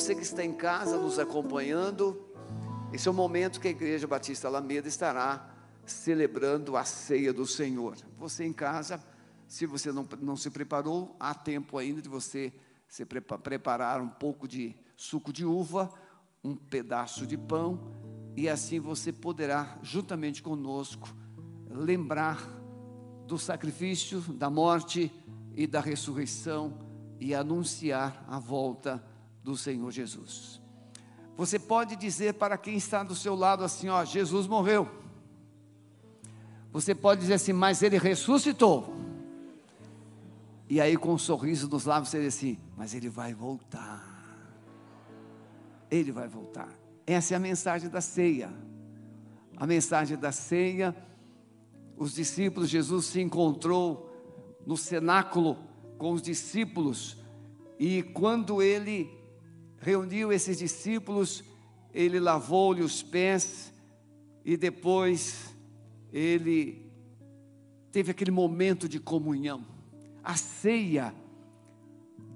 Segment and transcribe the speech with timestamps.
[0.00, 2.18] você que está em casa nos acompanhando,
[2.90, 7.98] esse é o momento que a Igreja Batista Alameda estará celebrando a ceia do Senhor.
[8.18, 8.98] Você em casa,
[9.46, 12.50] se você não, não se preparou, há tempo ainda de você
[12.88, 15.92] se preparar um pouco de suco de uva,
[16.42, 17.92] um pedaço de pão,
[18.34, 21.14] e assim você poderá, juntamente conosco,
[21.68, 22.40] lembrar
[23.26, 25.12] do sacrifício, da morte
[25.54, 26.88] e da ressurreição
[27.20, 29.09] e anunciar a volta
[29.42, 30.60] do Senhor Jesus.
[31.36, 34.88] Você pode dizer para quem está do seu lado assim: Ó, Jesus morreu.
[36.72, 38.94] Você pode dizer assim, mas ele ressuscitou.
[40.68, 44.06] E aí, com um sorriso nos lábios, você diz assim: Mas ele vai voltar.
[45.90, 46.68] Ele vai voltar.
[47.06, 48.52] Essa é a mensagem da ceia.
[49.56, 50.94] A mensagem da ceia,
[51.96, 54.10] os discípulos, Jesus se encontrou
[54.64, 55.58] no cenáculo
[55.98, 57.18] com os discípulos,
[57.78, 59.19] e quando ele
[59.80, 61.42] reuniu esses discípulos,
[61.92, 63.72] ele lavou-lhe os pés
[64.44, 65.54] e depois
[66.12, 66.90] ele
[67.90, 69.66] teve aquele momento de comunhão.
[70.22, 71.14] A ceia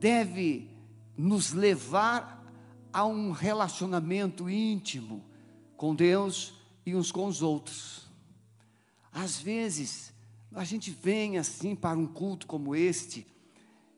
[0.00, 0.70] deve
[1.16, 2.42] nos levar
[2.92, 5.24] a um relacionamento íntimo
[5.76, 6.54] com Deus
[6.86, 8.08] e uns com os outros.
[9.12, 10.12] Às vezes,
[10.52, 13.26] a gente vem assim para um culto como este,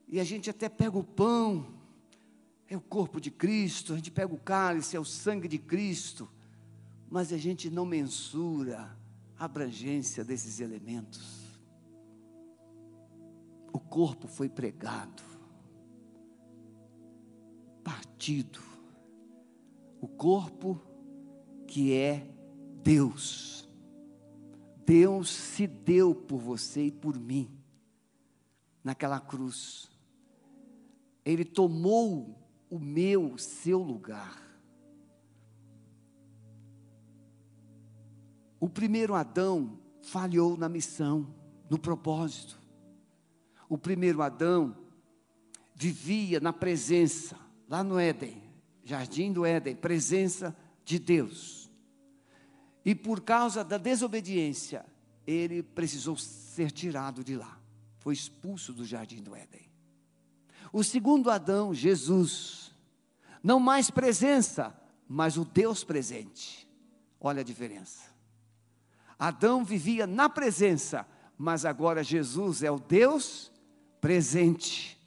[0.08, 1.75] e a gente até pega o pão,
[2.68, 6.28] é o corpo de Cristo, a gente pega o cálice, é o sangue de Cristo,
[7.08, 8.96] mas a gente não mensura
[9.38, 11.46] a abrangência desses elementos.
[13.72, 15.22] O corpo foi pregado,
[17.84, 18.60] partido.
[20.00, 20.80] O corpo
[21.66, 22.28] que é
[22.82, 23.68] Deus.
[24.84, 27.50] Deus se deu por você e por mim
[28.82, 29.90] naquela cruz.
[31.24, 34.42] Ele tomou o meu, o seu lugar.
[38.58, 41.34] O primeiro Adão falhou na missão,
[41.68, 42.60] no propósito.
[43.68, 44.76] O primeiro Adão
[45.74, 47.38] vivia na presença,
[47.68, 48.42] lá no Éden,
[48.82, 51.70] jardim do Éden, presença de Deus.
[52.84, 54.86] E por causa da desobediência,
[55.26, 57.60] ele precisou ser tirado de lá.
[57.98, 59.68] Foi expulso do jardim do Éden.
[60.76, 62.70] O segundo Adão, Jesus,
[63.42, 64.78] não mais presença,
[65.08, 66.68] mas o Deus presente.
[67.18, 68.10] Olha a diferença.
[69.18, 71.06] Adão vivia na presença,
[71.38, 73.50] mas agora Jesus é o Deus
[74.02, 75.00] presente.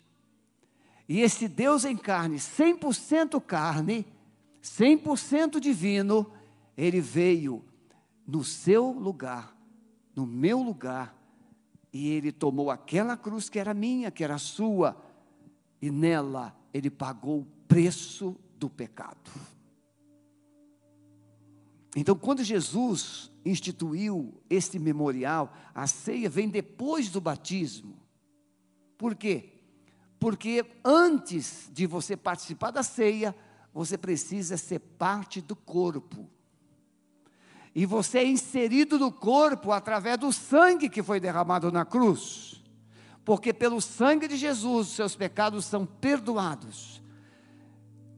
[1.07, 4.07] E esse Deus em carne, 100% carne,
[4.63, 6.33] 100% divino,
[6.75, 7.63] ele veio
[8.25, 9.55] no seu lugar,
[10.15, 11.15] no meu lugar,
[11.93, 15.08] e ele tomou aquela cruz que era minha, que era sua,
[15.81, 19.31] e nela ele pagou o preço do pecado.
[21.95, 27.97] Então, quando Jesus instituiu este memorial, a ceia vem depois do batismo.
[28.97, 29.53] Por quê?
[30.19, 33.35] Porque antes de você participar da ceia,
[33.73, 36.29] você precisa ser parte do corpo.
[37.73, 42.58] E você é inserido no corpo através do sangue que foi derramado na cruz
[43.29, 46.99] porque pelo sangue de Jesus os seus pecados são perdoados.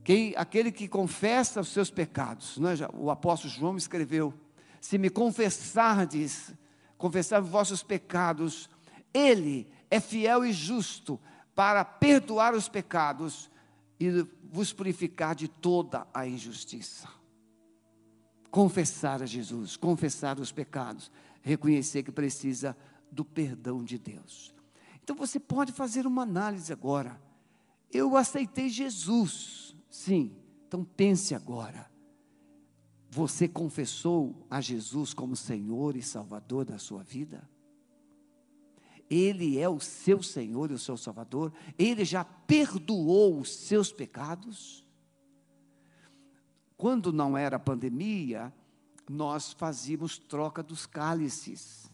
[0.06, 2.88] Quem, aquele que confessa os seus pecados, é?
[2.94, 4.34] o apóstolo João escreveu:
[4.80, 6.54] se me confessardes,
[6.98, 8.70] confessar os vossos pecados,
[9.14, 11.20] Ele é fiel e justo
[11.54, 13.52] para perdoar os pecados
[14.00, 17.10] e vos purificar de toda a injustiça.
[18.50, 21.12] Confessar a Jesus, confessar os pecados,
[21.42, 22.78] reconhecer que precisa
[23.12, 24.61] do perdão de Deus.
[25.04, 27.22] Então você pode fazer uma análise agora.
[27.92, 30.36] Eu aceitei Jesus, sim.
[30.68, 31.90] Então pense agora.
[33.10, 37.50] Você confessou a Jesus como Senhor e Salvador da sua vida?
[39.10, 41.52] Ele é o seu Senhor e o seu Salvador?
[41.78, 44.88] Ele já perdoou os seus pecados?
[46.78, 48.54] Quando não era pandemia,
[49.10, 51.92] nós fazíamos troca dos cálices,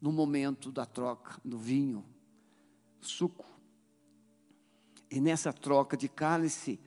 [0.00, 2.04] no momento da troca do vinho
[3.06, 3.44] suco.
[5.10, 6.80] E nessa troca de cálice,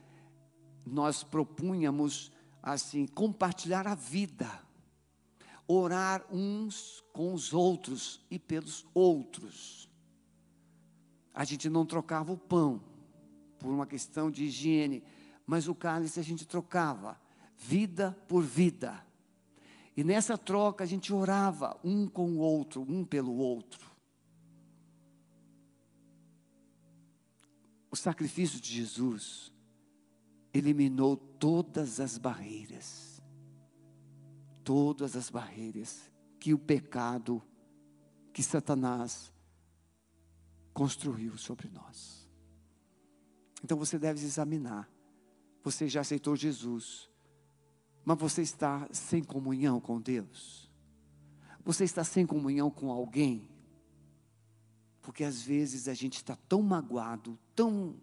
[0.86, 2.32] nós propunhamos
[2.62, 4.50] assim compartilhar a vida,
[5.68, 9.90] orar uns com os outros e pelos outros.
[11.34, 12.82] A gente não trocava o pão
[13.60, 15.04] por uma questão de higiene,
[15.46, 17.20] mas o cálice a gente trocava
[17.58, 19.06] vida por vida.
[19.96, 23.87] E nessa troca a gente orava um com o outro, um pelo outro.
[27.90, 29.54] O sacrifício de Jesus,
[30.54, 33.22] eliminou todas as barreiras.
[34.64, 37.42] Todas as barreiras que o pecado,
[38.34, 39.32] que Satanás
[40.74, 42.30] construiu sobre nós.
[43.64, 44.90] Então você deve examinar.
[45.64, 47.10] Você já aceitou Jesus,
[48.06, 50.72] mas você está sem comunhão com Deus?
[51.66, 53.50] Você está sem comunhão com alguém?
[55.08, 57.96] Porque às vezes a gente está tão magoado, tão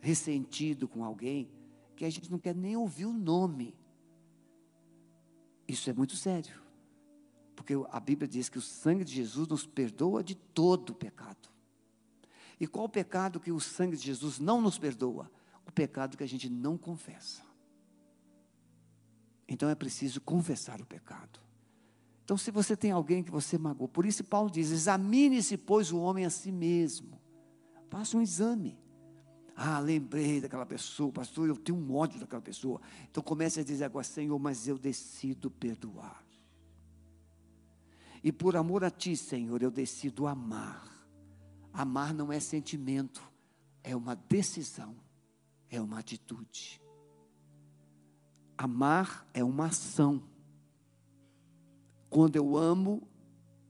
[0.00, 1.50] ressentido com alguém,
[1.96, 3.76] que a gente não quer nem ouvir o nome.
[5.66, 6.54] Isso é muito sério.
[7.56, 11.50] Porque a Bíblia diz que o sangue de Jesus nos perdoa de todo o pecado.
[12.60, 15.28] E qual o pecado que o sangue de Jesus não nos perdoa?
[15.66, 17.42] O pecado que a gente não confessa.
[19.48, 21.41] Então é preciso confessar o pecado.
[22.24, 25.98] Então, se você tem alguém que você magoou, por isso Paulo diz: examine-se, pois, o
[25.98, 27.20] homem a si mesmo.
[27.88, 28.78] Faça um exame.
[29.54, 32.80] Ah, lembrei daquela pessoa, pastor, eu tenho um ódio daquela pessoa.
[33.10, 36.24] Então comece a dizer agora, Senhor, mas eu decido perdoar.
[38.24, 40.88] E por amor a Ti, Senhor, eu decido amar.
[41.72, 43.22] Amar não é sentimento,
[43.82, 44.96] é uma decisão,
[45.68, 46.80] é uma atitude.
[48.56, 50.22] Amar é uma ação.
[52.12, 53.08] Quando eu amo,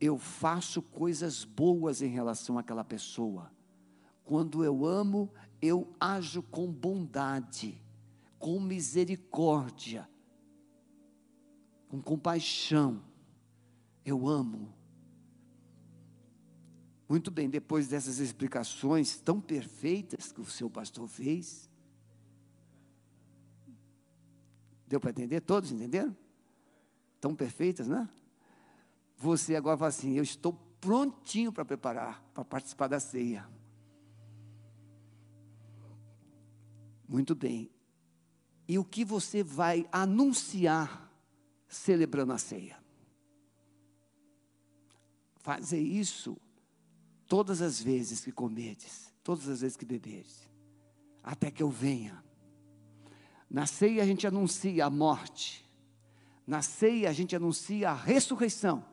[0.00, 3.52] eu faço coisas boas em relação àquela pessoa.
[4.24, 5.30] Quando eu amo,
[5.60, 7.80] eu ajo com bondade,
[8.40, 10.10] com misericórdia,
[11.88, 13.00] com compaixão.
[14.04, 14.74] Eu amo.
[17.08, 21.70] Muito bem, depois dessas explicações tão perfeitas que o seu pastor fez,
[24.88, 25.40] deu para entender?
[25.42, 26.16] Todos entenderam?
[27.20, 28.08] Tão perfeitas, né?
[29.22, 33.48] Você agora fala assim: Eu estou prontinho para preparar, para participar da ceia.
[37.08, 37.70] Muito bem.
[38.66, 41.08] E o que você vai anunciar
[41.68, 42.82] celebrando a ceia?
[45.36, 46.36] Fazer isso
[47.28, 50.48] todas as vezes que comedes, todas as vezes que beberes,
[51.22, 52.24] até que eu venha.
[53.48, 55.64] Na ceia a gente anuncia a morte,
[56.44, 58.91] na ceia a gente anuncia a ressurreição,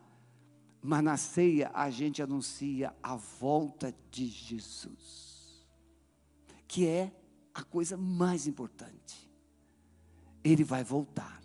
[0.82, 5.66] mas na ceia a gente anuncia a volta de Jesus,
[6.68, 7.12] que é
[7.54, 9.30] a coisa mais importante.
[10.44, 11.42] Ele vai voltar.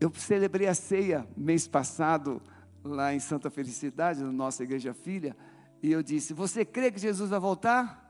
[0.00, 2.40] Eu celebrei a ceia mês passado,
[2.84, 5.36] lá em Santa Felicidade, na nossa igreja filha,
[5.82, 8.08] e eu disse: Você crê que Jesus vai voltar?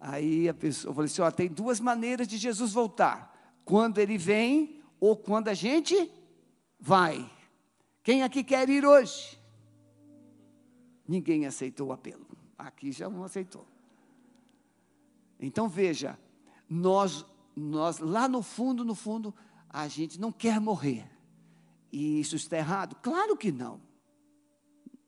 [0.00, 3.34] Aí a pessoa falou assim: ó, tem duas maneiras de Jesus voltar:
[3.64, 6.10] quando ele vem ou quando a gente
[6.78, 7.30] vai.
[8.06, 9.36] Quem aqui quer ir hoje?
[11.08, 12.24] Ninguém aceitou o apelo.
[12.56, 13.66] Aqui já não aceitou.
[15.40, 16.16] Então veja,
[16.70, 17.26] nós,
[17.56, 19.34] nós lá no fundo, no fundo,
[19.68, 21.04] a gente não quer morrer.
[21.90, 22.94] E isso está errado?
[23.02, 23.80] Claro que não.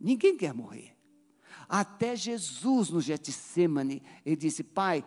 [0.00, 0.96] Ninguém quer morrer.
[1.68, 5.04] Até Jesus no Getsemane, ele disse: Pai,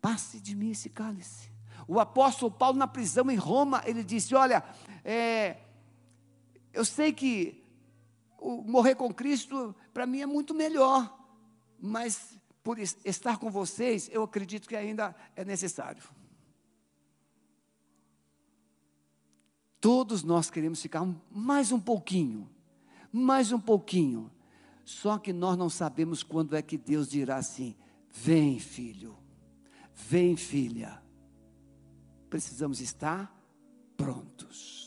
[0.00, 1.52] passe de mim esse cálice.
[1.86, 4.64] O apóstolo Paulo na prisão em Roma, ele disse: Olha,
[5.04, 5.58] é,
[6.72, 7.62] eu sei que
[8.66, 11.18] morrer com Cristo para mim é muito melhor,
[11.80, 16.02] mas por estar com vocês, eu acredito que ainda é necessário.
[19.80, 22.48] Todos nós queremos ficar mais um pouquinho,
[23.12, 24.30] mais um pouquinho.
[24.84, 27.74] Só que nós não sabemos quando é que Deus dirá assim:
[28.08, 29.18] vem, filho,
[29.92, 31.02] vem, filha.
[32.30, 33.36] Precisamos estar
[33.96, 34.81] prontos.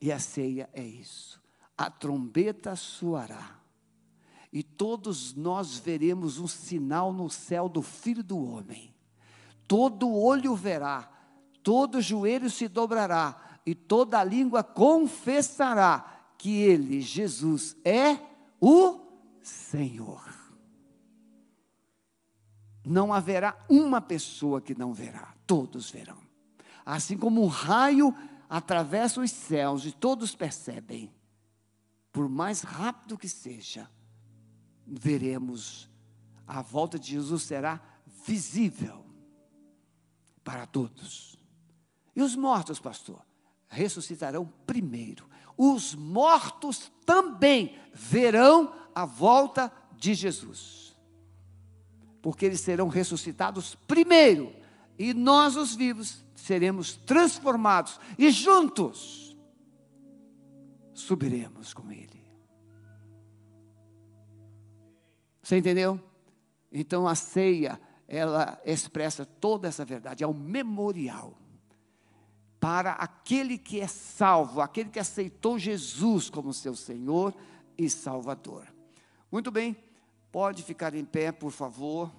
[0.00, 1.40] E a ceia é isso.
[1.76, 3.56] A trombeta soará
[4.56, 8.94] e todos nós veremos um sinal no céu do Filho do Homem.
[9.68, 11.10] Todo olho verá,
[11.62, 13.36] todo joelho se dobrará,
[13.66, 18.18] e toda língua confessará que Ele, Jesus, é
[18.58, 18.98] o
[19.42, 20.24] Senhor.
[22.82, 26.16] Não haverá uma pessoa que não verá, todos verão.
[26.82, 28.14] Assim como um raio
[28.48, 31.12] atravessa os céus e todos percebem,
[32.12, 33.90] por mais rápido que seja,
[34.86, 35.88] veremos,
[36.46, 37.80] a volta de Jesus será
[38.26, 39.04] visível
[40.44, 41.36] para todos.
[42.14, 43.24] E os mortos, pastor,
[43.68, 45.28] ressuscitarão primeiro.
[45.56, 50.96] Os mortos também verão a volta de Jesus.
[52.22, 54.54] Porque eles serão ressuscitados primeiro,
[54.98, 59.36] e nós, os vivos, seremos transformados e juntos
[60.94, 62.24] subiremos com Ele.
[65.42, 66.00] Você entendeu?
[66.70, 71.36] Então a ceia ela expressa toda essa verdade, é um memorial
[72.60, 77.34] para aquele que é salvo, aquele que aceitou Jesus como seu Senhor
[77.76, 78.72] e Salvador.
[79.30, 79.76] Muito bem,
[80.30, 82.12] pode ficar em pé, por favor.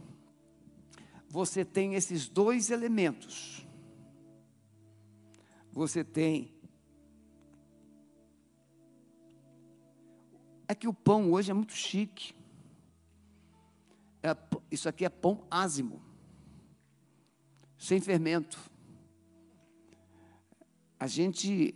[1.30, 3.67] Você tem esses dois elementos.
[5.78, 6.52] Você tem.
[10.68, 12.34] É que o pão hoje é muito chique.
[14.24, 14.36] É,
[14.72, 16.02] isso aqui é pão ázimo,
[17.78, 18.60] sem fermento.
[21.00, 21.76] A gente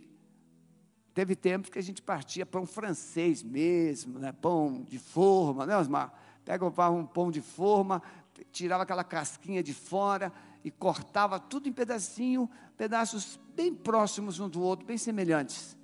[1.14, 4.32] teve tempos que a gente partia pão francês mesmo, né?
[4.32, 6.12] pão de forma, né, Osmar?
[6.44, 8.02] Pegava um pão de forma,
[8.50, 10.32] tirava aquela casquinha de fora
[10.64, 15.76] e cortava tudo em pedacinho, pedaços bem próximos um do outro, bem semelhantes.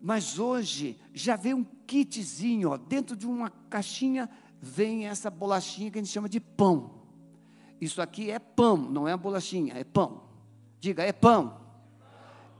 [0.00, 4.28] Mas hoje já vem um kitzinho, ó, dentro de uma caixinha
[4.60, 7.00] vem essa bolachinha que a gente chama de pão.
[7.80, 10.22] Isso aqui é pão, não é uma bolachinha, é pão.
[10.78, 11.60] Diga, é pão.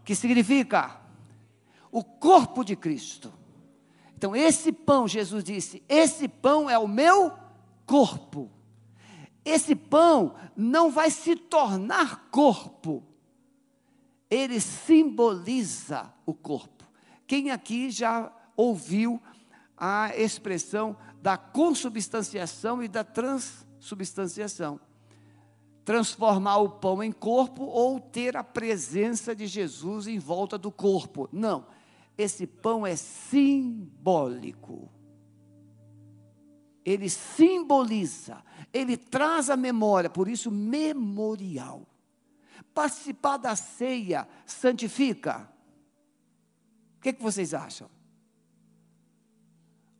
[0.04, 1.00] Que significa
[1.92, 3.32] o corpo de Cristo.
[4.16, 7.32] Então, esse pão, Jesus disse, esse pão é o meu
[7.86, 8.50] corpo.
[9.44, 13.02] Esse pão não vai se tornar corpo,
[14.30, 16.86] ele simboliza o corpo.
[17.26, 19.20] Quem aqui já ouviu
[19.76, 24.78] a expressão da consubstanciação e da transubstanciação?
[25.84, 31.28] Transformar o pão em corpo ou ter a presença de Jesus em volta do corpo.
[31.32, 31.66] Não,
[32.16, 34.90] esse pão é simbólico
[36.84, 41.86] ele simboliza, ele traz a memória, por isso, memorial.
[42.74, 45.48] Participar da ceia santifica.
[46.98, 47.88] O que, que vocês acham?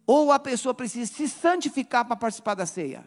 [0.07, 3.05] Ou a pessoa precisa se santificar para participar da ceia?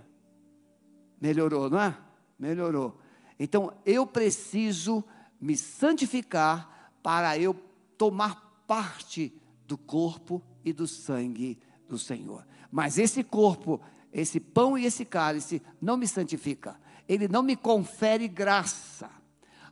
[1.19, 1.97] Melhorou, não é?
[2.39, 2.97] Melhorou.
[3.39, 5.03] Então, eu preciso
[5.39, 7.53] me santificar para eu
[7.97, 9.33] tomar parte
[9.67, 12.45] do corpo e do sangue do Senhor.
[12.71, 16.79] Mas esse corpo, esse pão e esse cálice não me santifica.
[17.07, 19.09] Ele não me confere graça.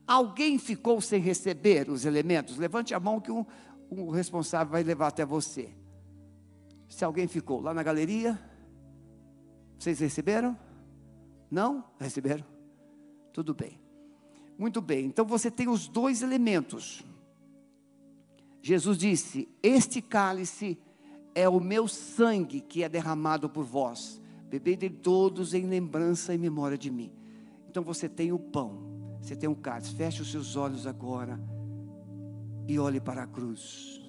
[0.08, 2.58] Alguém ficou sem receber os elementos?
[2.58, 3.46] Levante a mão que um,
[3.90, 5.70] um responsável vai levar até você.
[6.88, 8.40] Se alguém ficou lá na galeria,
[9.80, 10.58] vocês receberam?
[11.50, 11.84] Não?
[12.00, 12.46] Receberam?
[13.34, 13.80] Tudo bem.
[14.58, 15.06] Muito bem.
[15.06, 17.04] Então você tem os dois elementos.
[18.62, 20.78] Jesus disse: Este cálice
[21.34, 24.22] é o meu sangue que é derramado por vós.
[24.50, 27.12] Bebei de todos em lembrança e memória de mim.
[27.70, 28.91] Então você tem o pão,
[29.22, 29.94] você tem o cálice.
[29.94, 31.40] Feche os seus olhos agora
[32.68, 34.02] e olhe para a cruz.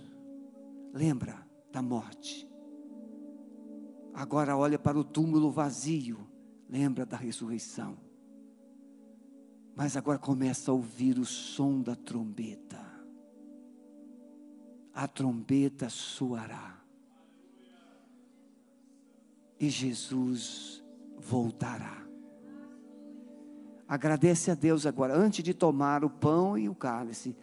[0.92, 2.48] Lembra da morte.
[4.14, 6.26] Agora olha para o túmulo vazio.
[6.68, 7.96] Lembra da ressurreição.
[9.74, 12.80] Mas agora começa a ouvir o som da trombeta.
[14.94, 16.82] A trombeta soará
[19.62, 20.82] e Jesus
[21.16, 22.01] voltará.
[23.92, 27.36] Agradece a Deus agora, antes de tomar o pão e o cálice,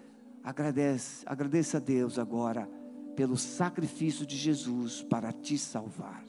[0.44, 2.68] agradece, agradeça a Deus agora
[3.15, 6.25] pelo sacrifício de Jesus para te salvar.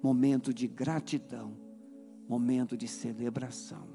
[0.00, 1.56] Momento de gratidão,
[2.28, 3.88] momento de celebração.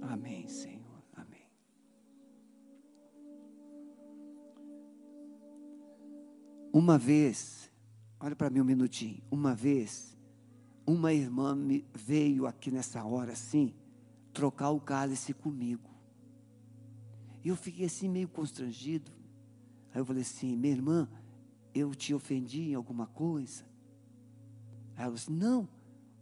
[0.00, 0.73] Amém, Senhor.
[6.74, 7.70] Uma vez,
[8.18, 9.22] olha para mim um minutinho.
[9.30, 10.18] Uma vez,
[10.84, 11.56] uma irmã
[11.94, 13.72] veio aqui nessa hora assim,
[14.32, 15.88] trocar o cálice comigo.
[17.44, 19.12] E eu fiquei assim meio constrangido.
[19.94, 21.08] Aí eu falei assim: minha irmã,
[21.72, 23.62] eu te ofendi em alguma coisa?
[24.96, 25.68] Aí ela disse: não,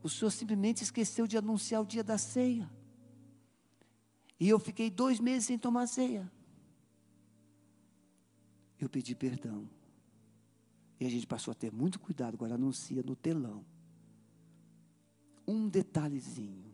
[0.03, 2.71] o senhor simplesmente esqueceu de anunciar o dia da ceia.
[4.39, 6.31] E eu fiquei dois meses sem tomar ceia.
[8.79, 9.67] Eu pedi perdão.
[11.03, 13.65] E a gente passou a ter muito cuidado, agora anuncia no telão.
[15.45, 16.71] Um detalhezinho.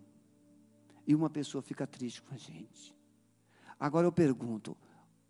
[1.06, 2.94] E uma pessoa fica triste com a gente.
[3.80, 4.76] Agora eu pergunto: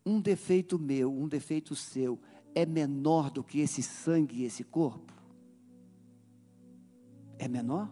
[0.04, 2.18] um defeito meu, um defeito seu,
[2.54, 5.12] é menor do que esse sangue e esse corpo?
[7.38, 7.88] É menor?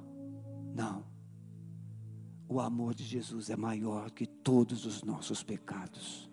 [0.75, 1.17] Não
[2.49, 6.31] o amor de Jesus é maior que todos os nossos pecados.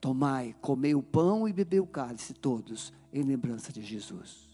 [0.00, 4.49] Tomai, comei o pão e bebei o cálice, todos, em lembrança de Jesus.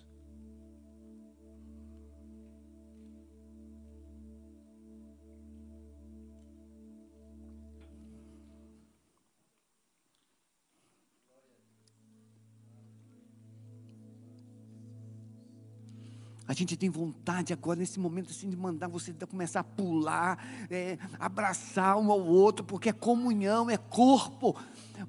[16.59, 20.39] Gente tem vontade agora, nesse momento, assim, de mandar você começar a pular,
[20.71, 24.57] é, abraçar um ao outro, porque é comunhão, é corpo.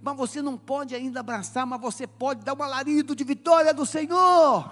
[0.01, 3.85] Mas você não pode ainda abraçar, mas você pode dar um alarido de vitória do
[3.85, 4.69] Senhor.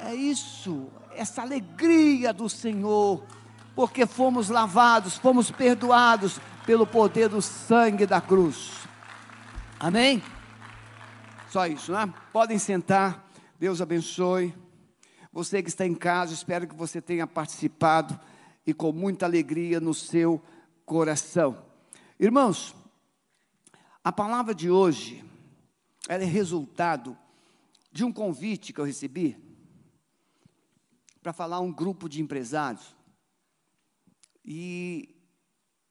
[0.00, 3.22] É isso, essa alegria do Senhor,
[3.74, 8.72] porque fomos lavados, fomos perdoados pelo poder do sangue da cruz.
[9.78, 10.22] Amém?
[11.50, 12.12] Só isso, né?
[12.32, 13.29] Podem sentar.
[13.60, 14.54] Deus abençoe.
[15.30, 18.18] Você que está em casa, espero que você tenha participado
[18.66, 20.42] e com muita alegria no seu
[20.86, 21.62] coração.
[22.18, 22.74] Irmãos,
[24.02, 25.22] a palavra de hoje,
[26.08, 27.14] ela é resultado
[27.92, 29.36] de um convite que eu recebi
[31.22, 32.96] para falar a um grupo de empresários.
[34.42, 35.14] E,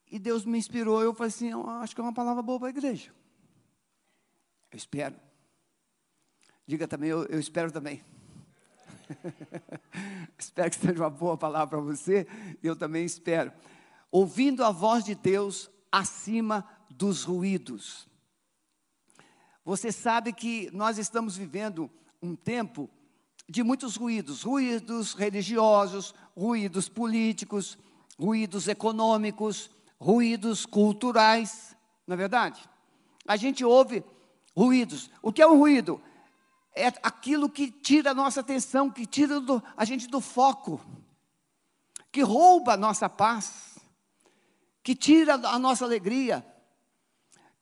[0.10, 2.70] e Deus me inspirou, eu falei assim, eu acho que é uma palavra boa para
[2.70, 3.14] a igreja.
[4.72, 5.29] Eu espero.
[6.70, 8.00] Diga também, eu, eu espero também.
[10.38, 12.28] espero que seja uma boa palavra para você,
[12.62, 13.52] eu também espero.
[14.12, 18.08] Ouvindo a voz de Deus acima dos ruídos.
[19.66, 21.90] Você sabe que nós estamos vivendo
[22.22, 22.88] um tempo
[23.50, 27.80] de muitos ruídos, ruídos religiosos, ruídos políticos,
[28.16, 32.62] ruídos econômicos, ruídos culturais, não é verdade?
[33.26, 34.04] A gente ouve
[34.56, 35.10] ruídos.
[35.20, 36.00] O que é um ruído?
[36.76, 40.80] É aquilo que tira a nossa atenção, que tira do, a gente do foco,
[42.12, 43.78] que rouba a nossa paz,
[44.84, 46.46] que tira a nossa alegria,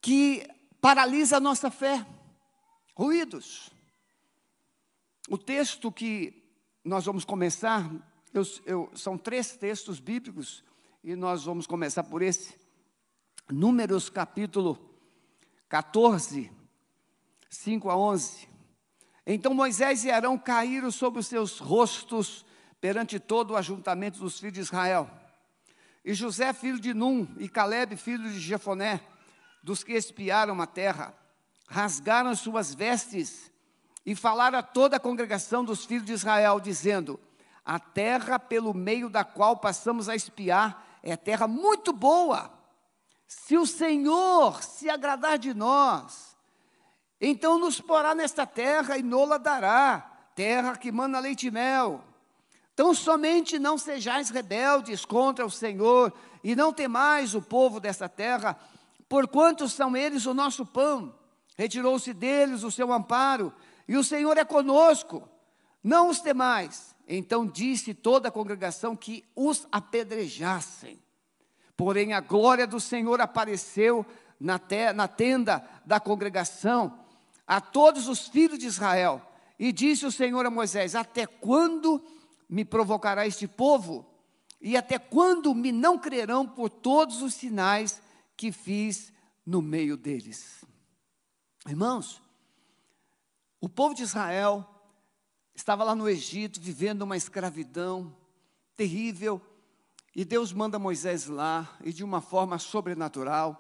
[0.02, 0.48] que
[0.80, 2.06] paralisa a nossa fé.
[2.96, 3.70] Ruídos.
[5.30, 6.44] O texto que
[6.84, 7.90] nós vamos começar,
[8.34, 10.64] eu, eu, são três textos bíblicos,
[11.04, 12.56] e nós vamos começar por esse.
[13.50, 14.78] Números capítulo
[15.70, 16.52] 14,
[17.50, 18.57] 5 a 11.
[19.30, 22.46] Então Moisés e Arão caíram sobre os seus rostos
[22.80, 25.12] perante todo o ajuntamento dos filhos de Israel.
[26.06, 29.02] E José, filho de Num, e Caleb, filho de Jefoné,
[29.62, 31.14] dos que espiaram a terra,
[31.68, 33.52] rasgaram suas vestes
[34.06, 37.20] e falaram a toda a congregação dos filhos de Israel, dizendo:
[37.66, 42.50] A terra pelo meio da qual passamos a espiar é terra muito boa.
[43.28, 46.37] Se o Senhor se agradar de nós,
[47.20, 50.00] então nos porá nesta terra e nola dará,
[50.36, 52.04] terra que mana leite e mel.
[52.74, 58.56] Então somente não sejais rebeldes contra o Senhor, e não temais o povo desta terra,
[59.10, 61.16] porquanto são eles o nosso pão.
[61.58, 63.52] Retirou-se deles o seu amparo,
[63.88, 65.28] e o Senhor é conosco.
[65.84, 66.96] Não os temais.
[67.08, 71.02] Então disse toda a congregação que os apedrejassem.
[71.76, 74.06] Porém a glória do Senhor apareceu
[74.40, 77.00] na tenda da congregação,
[77.48, 79.22] a todos os filhos de Israel.
[79.58, 82.04] E disse o Senhor a Moisés: Até quando
[82.50, 84.06] me provocará este povo?
[84.60, 88.02] E até quando me não crerão por todos os sinais
[88.36, 89.14] que fiz
[89.46, 90.66] no meio deles?
[91.66, 92.22] Irmãos,
[93.62, 94.66] o povo de Israel
[95.56, 98.16] estava lá no Egito vivendo uma escravidão
[98.76, 99.42] terrível,
[100.16, 103.60] e Deus manda Moisés lá, e de uma forma sobrenatural,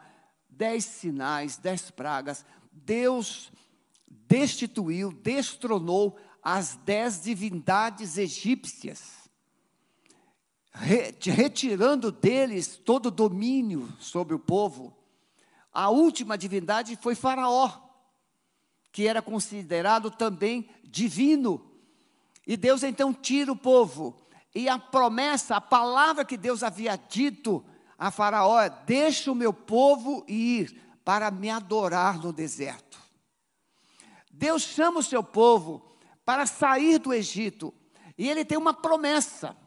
[0.49, 3.51] dez sinais, dez pragas, Deus
[4.07, 9.29] destituiu, destronou as dez divindades egípcias,
[10.71, 14.95] retirando deles todo o domínio sobre o povo.
[15.73, 17.71] A última divindade foi Faraó,
[18.91, 21.69] que era considerado também divino.
[22.45, 24.15] E Deus então tira o povo.
[24.55, 27.63] E a promessa, a palavra que Deus havia dito
[27.97, 32.86] a Faraó é: Deixa o meu povo ir para me adorar no deserto.
[34.37, 37.73] Deus chama o seu povo para sair do Egito.
[38.15, 39.57] E ele tem uma promessa.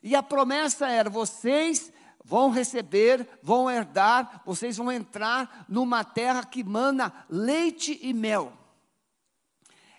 [0.00, 1.92] E a promessa era: vocês
[2.24, 8.56] vão receber, vão herdar, vocês vão entrar numa terra que mana leite e mel.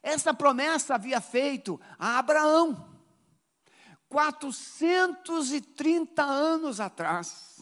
[0.01, 2.97] Essa promessa havia feito a Abraão,
[4.07, 7.61] 430 anos atrás.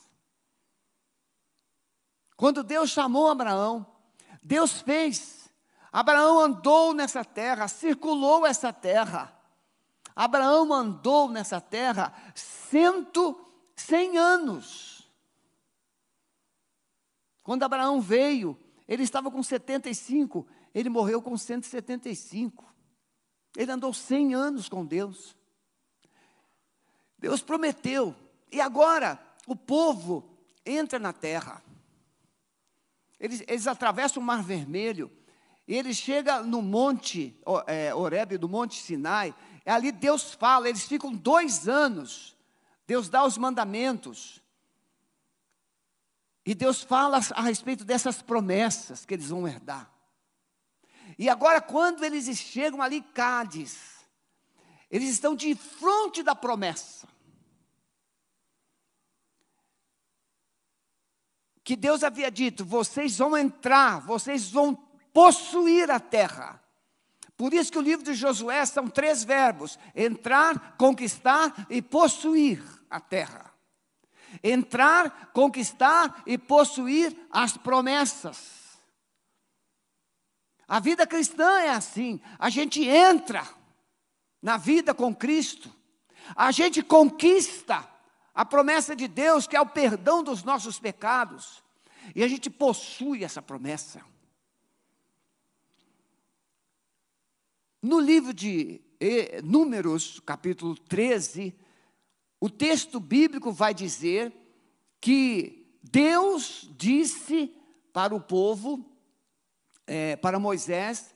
[2.38, 3.84] Quando Deus chamou Abraão,
[4.44, 5.41] Deus fez
[5.92, 9.38] Abraão andou nessa terra, circulou essa terra.
[10.16, 13.40] Abraão andou nessa terra cento,
[13.76, 15.10] cem anos.
[17.44, 22.72] Quando Abraão veio, ele estava com 75, ele morreu com 175.
[23.56, 25.36] Ele andou 100 anos com Deus.
[27.18, 28.16] Deus prometeu,
[28.52, 31.62] e agora o povo entra na terra.
[33.20, 35.12] Eles, eles atravessam o Mar Vermelho,
[35.68, 39.34] ele chega no monte é, Oreb, do monte Sinai,
[39.66, 42.36] ali Deus fala, eles ficam dois anos,
[42.88, 44.42] Deus dá os mandamentos,
[46.46, 49.92] e Deus fala a respeito dessas promessas que eles vão herdar.
[51.18, 54.00] E agora, quando eles chegam ali Cádiz,
[54.90, 57.08] eles estão de frente da promessa.
[61.64, 64.76] Que Deus havia dito: vocês vão entrar, vocês vão
[65.14, 66.62] possuir a terra.
[67.38, 73.00] Por isso que o livro de Josué são três verbos: entrar, conquistar e possuir a
[73.00, 73.52] terra.
[74.44, 78.62] Entrar, conquistar e possuir as promessas.
[80.68, 83.46] A vida cristã é assim: a gente entra
[84.42, 85.74] na vida com Cristo,
[86.36, 87.88] a gente conquista
[88.34, 91.64] a promessa de Deus, que é o perdão dos nossos pecados,
[92.16, 94.11] e a gente possui essa promessa.
[97.82, 98.80] No livro de
[99.44, 101.56] Números, capítulo 13,
[102.40, 104.32] o texto bíblico vai dizer
[105.00, 107.56] que Deus disse
[107.92, 108.86] para o povo
[109.88, 111.16] é, para Moisés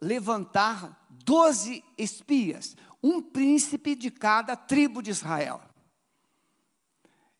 [0.00, 5.60] levantar doze espias, um príncipe de cada tribo de Israel.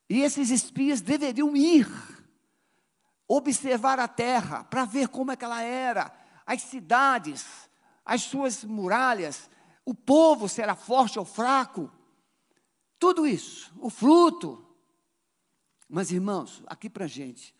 [0.06, 1.88] E esses espias deveriam ir
[3.26, 6.12] observar a terra para ver como é que ela era,
[6.44, 7.69] as cidades,
[8.10, 9.48] as suas muralhas,
[9.84, 11.88] o povo se era forte ou fraco,
[12.98, 14.66] tudo isso, o fruto.
[15.88, 17.54] Mas irmãos, aqui para gente,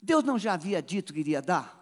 [0.00, 1.76] Deus não já havia dito que iria dar?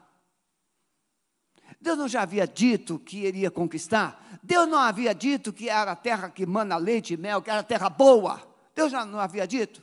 [1.79, 4.40] Deus não já havia dito que iria conquistar?
[4.42, 7.61] Deus não havia dito que era a terra que manda leite e mel, que era
[7.61, 8.40] a terra boa?
[8.74, 9.83] Deus já não havia dito?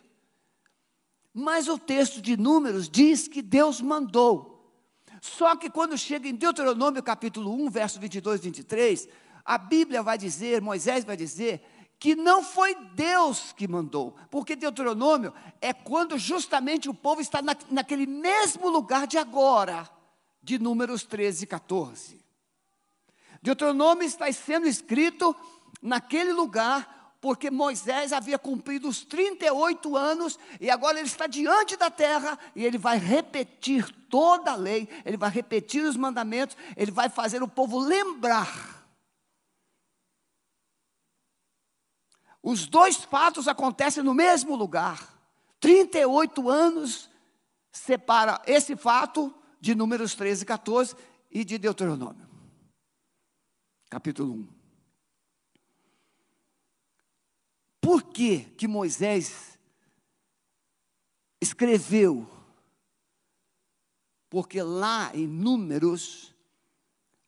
[1.31, 4.52] Mas o texto de Números diz que Deus mandou.
[5.23, 9.07] Só que quando chega em Deuteronômio capítulo 1, verso 22 e 23,
[9.45, 11.65] a Bíblia vai dizer, Moisés vai dizer,
[11.97, 17.55] que não foi Deus que mandou, porque Deuteronômio é quando justamente o povo está na,
[17.71, 19.89] naquele mesmo lugar de agora,
[20.41, 22.19] de Números 13 e 14.
[23.41, 25.33] Deuteronômio está sendo escrito
[25.81, 31.89] naquele lugar, porque Moisés havia cumprido os 38 anos e agora ele está diante da
[31.89, 37.07] terra e ele vai repetir toda a lei, ele vai repetir os mandamentos, ele vai
[37.07, 38.85] fazer o povo lembrar.
[42.43, 45.17] Os dois fatos acontecem no mesmo lugar.
[45.61, 47.09] 38 anos
[47.71, 50.95] separa esse fato de Números 13 e 14
[51.31, 52.27] e de Deuteronômio.
[53.89, 54.52] Capítulo 1.
[57.83, 59.59] Por que que Moisés
[61.41, 62.25] escreveu?
[64.29, 66.33] Porque lá em Números,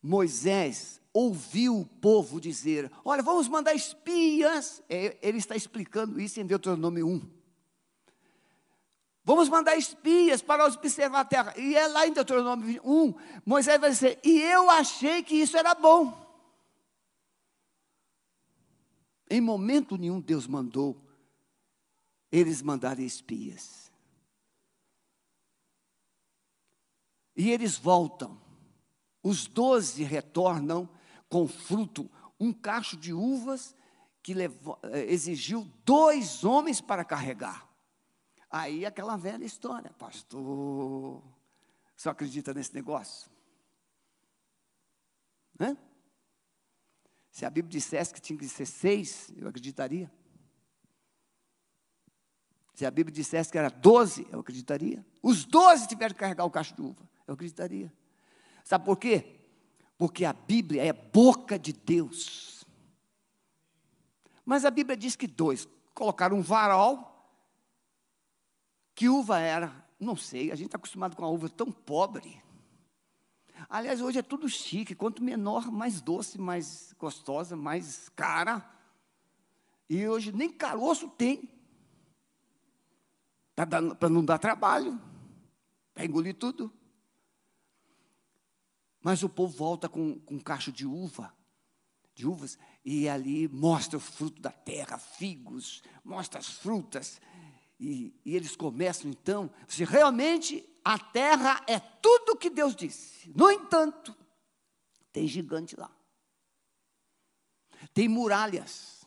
[0.02, 4.82] Moisés ouviu o povo dizer: Olha, vamos mandar espias.
[4.88, 7.22] É, ele está explicando isso em Deuteronômio 1.
[9.26, 11.54] Vamos mandar espias para observar a terra.
[11.58, 13.13] E é lá em Deuteronômio 1,
[13.46, 16.25] Moisés vai dizer: E eu achei que isso era bom.
[19.36, 20.95] Em momento nenhum Deus mandou
[22.32, 23.91] eles mandarem espias.
[27.36, 28.41] E eles voltam.
[29.21, 30.88] Os doze retornam
[31.28, 33.76] com fruto, um cacho de uvas
[34.24, 37.69] que levou, eh, exigiu dois homens para carregar.
[38.50, 41.21] Aí aquela velha história, pastor,
[41.98, 43.30] só acredita nesse negócio?
[45.60, 45.76] Hã?
[47.36, 50.10] Se a Bíblia dissesse que tinha que ser seis, eu acreditaria.
[52.74, 55.06] Se a Bíblia dissesse que era doze, eu acreditaria.
[55.21, 57.91] Os doze tiveram que carregar o cacho de uva, eu acreditaria.
[58.63, 59.41] Sabe por quê?
[59.98, 62.63] Porque a Bíblia é boca de Deus.
[64.45, 67.38] Mas a Bíblia diz que dois colocaram um varal
[68.95, 69.86] que uva era?
[70.00, 72.41] Não sei, a gente está acostumado com a uva tão pobre.
[73.69, 78.63] Aliás, hoje é tudo chique, quanto menor, mais doce, mais gostosa, mais cara.
[79.89, 81.49] E hoje nem caroço tem.
[83.56, 84.99] Para não dar trabalho,
[85.93, 86.71] para engolir tudo.
[89.01, 91.34] Mas o povo volta com, com um cacho de uva,
[92.13, 97.21] de uvas, e ali mostra o fruto da terra, figos, mostra as frutas,
[97.80, 103.34] e, e eles começam então, se realmente a terra é tudo que Deus disse.
[103.36, 104.15] No entanto,
[105.12, 105.89] tem gigante lá.
[107.91, 109.04] Tem muralhas.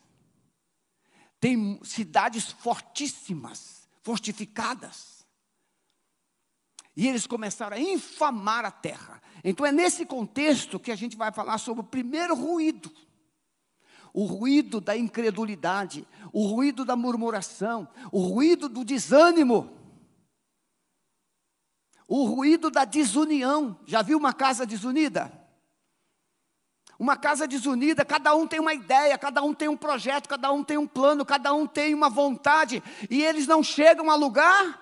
[1.39, 5.25] Tem cidades fortíssimas, fortificadas.
[6.97, 9.21] E eles começaram a infamar a terra.
[9.41, 12.91] Então é nesse contexto que a gente vai falar sobre o primeiro ruído.
[14.13, 19.78] O ruído da incredulidade, o ruído da murmuração, o ruído do desânimo,
[22.09, 23.79] o ruído da desunião.
[23.85, 25.31] Já viu uma casa desunida?
[26.97, 30.63] Uma casa desunida, cada um tem uma ideia, cada um tem um projeto, cada um
[30.63, 34.81] tem um plano, cada um tem uma vontade, e eles não chegam a lugar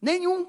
[0.00, 0.48] nenhum.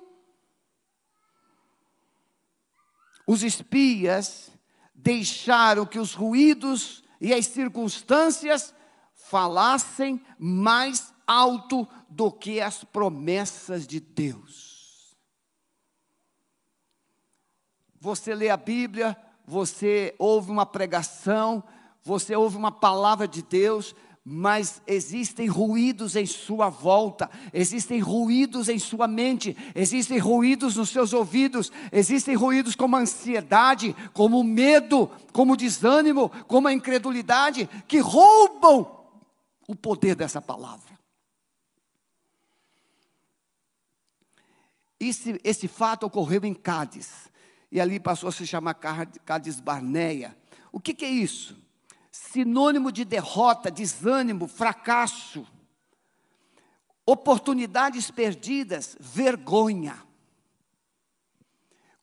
[3.25, 4.51] Os espias
[4.93, 8.75] deixaram que os ruídos e as circunstâncias
[9.15, 14.70] falassem mais alto do que as promessas de Deus.
[18.01, 21.63] Você lê a Bíblia, você ouve uma pregação,
[22.03, 28.79] você ouve uma palavra de Deus, mas existem ruídos em sua volta, existem ruídos em
[28.79, 35.07] sua mente, existem ruídos nos seus ouvidos, existem ruídos como a ansiedade, como o medo,
[35.31, 38.99] como o desânimo, como a incredulidade, que roubam
[39.67, 40.99] o poder dessa palavra.
[44.99, 47.29] Esse, esse fato ocorreu em Cádiz
[47.71, 50.35] e ali passou a se chamar Cádiz Barneia.
[50.71, 51.55] O que, que é isso?
[52.11, 55.47] Sinônimo de derrota, desânimo, fracasso,
[57.05, 59.97] oportunidades perdidas, vergonha.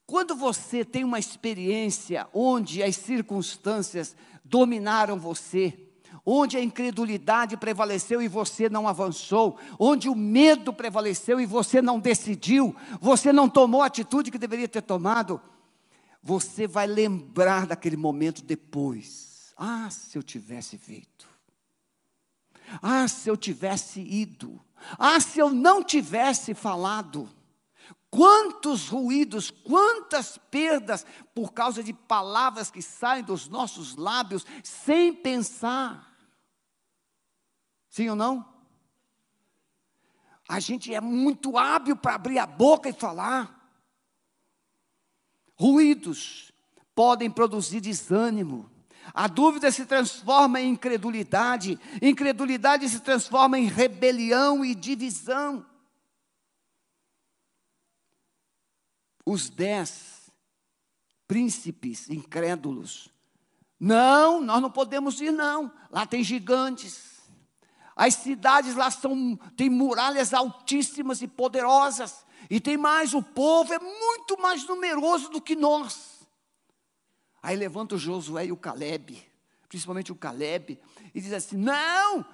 [0.06, 5.78] Quando você tem uma experiência onde as circunstâncias dominaram você,
[6.24, 12.00] onde a incredulidade prevaleceu e você não avançou, onde o medo prevaleceu e você não
[12.00, 15.40] decidiu, você não tomou a atitude que deveria ter tomado,
[16.28, 19.54] você vai lembrar daquele momento depois.
[19.56, 21.26] Ah, se eu tivesse feito.
[22.82, 24.62] Ah, se eu tivesse ido.
[24.98, 27.30] Ah, se eu não tivesse falado.
[28.10, 36.14] Quantos ruídos, quantas perdas por causa de palavras que saem dos nossos lábios sem pensar.
[37.88, 38.46] Sim ou não?
[40.46, 43.57] A gente é muito hábil para abrir a boca e falar.
[45.58, 46.52] Ruídos
[46.94, 48.70] podem produzir desânimo.
[49.14, 55.64] A dúvida se transforma em incredulidade, incredulidade se transforma em rebelião e divisão.
[59.24, 60.30] Os dez
[61.26, 63.10] príncipes incrédulos,
[63.78, 65.72] não, nós não podemos ir, não.
[65.90, 67.18] Lá tem gigantes.
[67.94, 72.24] As cidades lá são, têm muralhas altíssimas e poderosas.
[72.50, 76.26] E tem mais, o povo é muito mais numeroso do que nós.
[77.42, 79.22] Aí levanta o Josué e o Caleb,
[79.68, 80.80] principalmente o Caleb,
[81.14, 82.24] e diz assim: Não,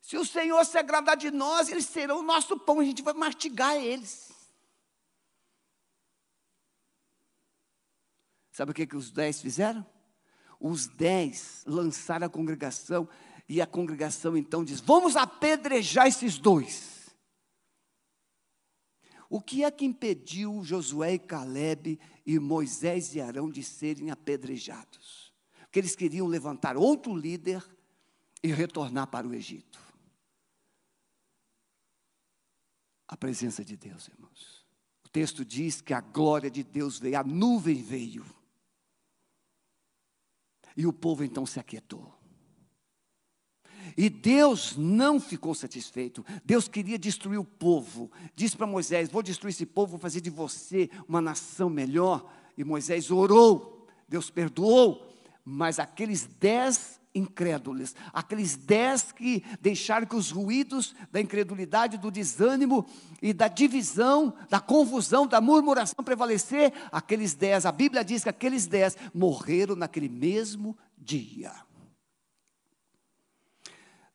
[0.00, 3.14] se o Senhor se agradar de nós, eles serão o nosso pão, a gente vai
[3.14, 4.32] mastigar eles.
[8.50, 9.86] Sabe o que, que os dez fizeram?
[10.58, 13.08] Os dez lançaram a congregação,
[13.48, 16.97] e a congregação então diz: Vamos apedrejar esses dois.
[19.28, 25.32] O que é que impediu Josué e Caleb e Moisés e Arão de serem apedrejados?
[25.60, 27.62] Porque eles queriam levantar outro líder
[28.42, 29.78] e retornar para o Egito.
[33.06, 34.66] A presença de Deus, irmãos.
[35.04, 38.24] O texto diz que a glória de Deus veio, a nuvem veio.
[40.76, 42.17] E o povo então se aquietou.
[43.98, 46.24] E Deus não ficou satisfeito.
[46.44, 48.08] Deus queria destruir o povo.
[48.32, 52.24] Disse para Moisés: Vou destruir esse povo, vou fazer de você uma nação melhor.
[52.56, 53.88] E Moisés orou.
[54.08, 55.04] Deus perdoou.
[55.44, 62.86] Mas aqueles dez incrédulos, aqueles dez que deixaram que os ruídos da incredulidade, do desânimo
[63.20, 68.66] e da divisão, da confusão, da murmuração prevalecer, aqueles dez, a Bíblia diz que aqueles
[68.66, 71.50] dez morreram naquele mesmo dia.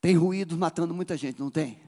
[0.03, 1.79] Tem ruído matando muita gente, não tem?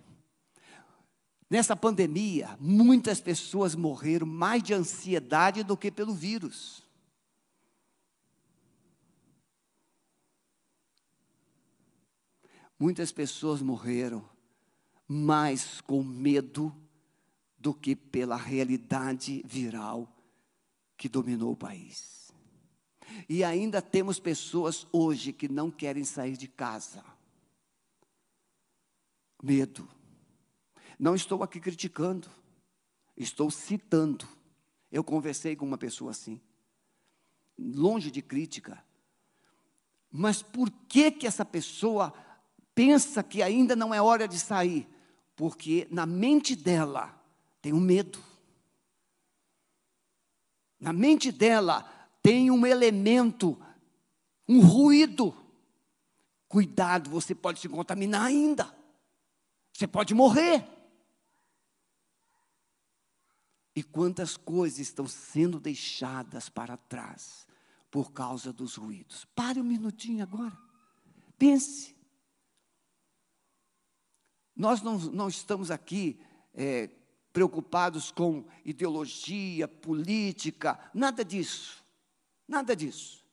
[1.50, 6.82] Nessa pandemia, muitas pessoas morreram mais de ansiedade do que pelo vírus.
[12.80, 14.24] Muitas pessoas morreram
[15.06, 16.74] mais com medo
[17.58, 20.10] do que pela realidade viral
[20.96, 22.32] que dominou o país.
[23.28, 27.04] E ainda temos pessoas hoje que não querem sair de casa
[29.42, 29.88] medo.
[31.00, 32.30] Não estou aqui criticando,
[33.18, 34.28] estou citando.
[34.92, 36.40] Eu conversei com uma pessoa assim,
[37.58, 38.84] longe de crítica.
[40.10, 42.14] Mas por que que essa pessoa
[42.74, 44.88] pensa que ainda não é hora de sair?
[45.36, 47.22] Porque na mente dela
[47.62, 48.24] tem um medo.
[50.80, 51.84] Na mente dela
[52.22, 53.62] tem um elemento,
[54.48, 55.36] um ruído.
[56.48, 58.74] Cuidado, você pode se contaminar ainda.
[59.76, 60.66] Você pode morrer.
[63.76, 67.46] E quantas coisas estão sendo deixadas para trás
[67.92, 69.26] por causa dos ruídos.
[69.36, 70.58] Pare um minutinho agora.
[71.38, 71.94] Pense.
[74.56, 76.22] Nós não, não estamos aqui
[76.54, 76.90] é,
[77.34, 81.84] preocupados com ideologia, política, nada disso.
[82.48, 83.26] Nada disso.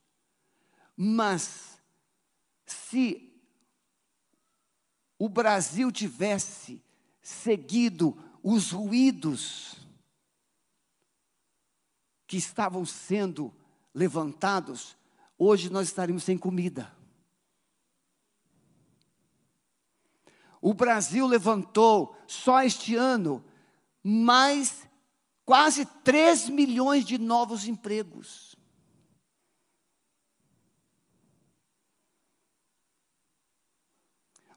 [0.96, 1.81] Mas,
[2.66, 3.32] se
[5.23, 6.83] o Brasil tivesse
[7.23, 9.77] seguido os ruídos
[12.27, 13.55] que estavam sendo
[13.95, 14.97] levantados,
[15.39, 16.93] hoje nós estaríamos sem comida.
[20.61, 23.45] O Brasil levantou, só este ano,
[24.03, 24.89] mais
[25.45, 28.52] quase 3 milhões de novos empregos.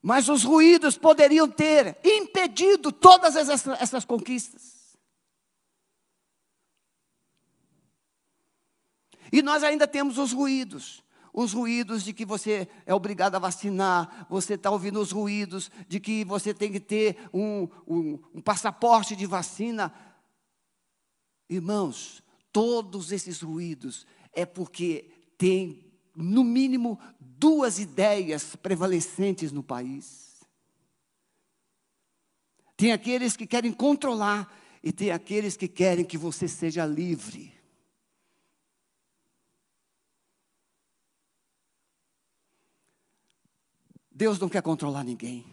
[0.07, 4.95] Mas os ruídos poderiam ter impedido todas essas, essas conquistas.
[9.31, 11.03] E nós ainda temos os ruídos.
[11.33, 15.99] Os ruídos de que você é obrigado a vacinar, você está ouvindo os ruídos de
[15.99, 19.91] que você tem que ter um, um, um passaporte de vacina.
[21.49, 22.21] Irmãos,
[22.53, 25.84] todos esses ruídos é porque tem,
[26.15, 30.41] no mínimo, duas ideias prevalecentes no país.
[32.77, 37.53] Tem aqueles que querem controlar e tem aqueles que querem que você seja livre.
[44.11, 45.45] Deus não quer controlar ninguém.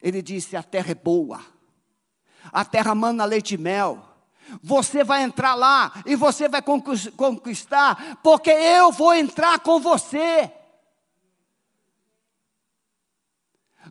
[0.00, 1.44] Ele disse: a terra é boa,
[2.44, 4.07] a terra manda leite e mel.
[4.62, 10.52] Você vai entrar lá e você vai conquistar, porque eu vou entrar com você.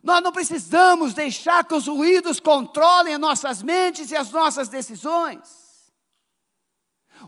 [0.02, 5.68] Nós não precisamos deixar que os ruídos controlem as nossas mentes e as nossas decisões.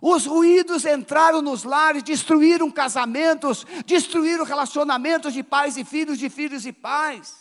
[0.00, 6.64] Os ruídos entraram nos lares, destruíram casamentos, destruíram relacionamentos de pais e filhos, de filhos
[6.64, 7.34] e pais.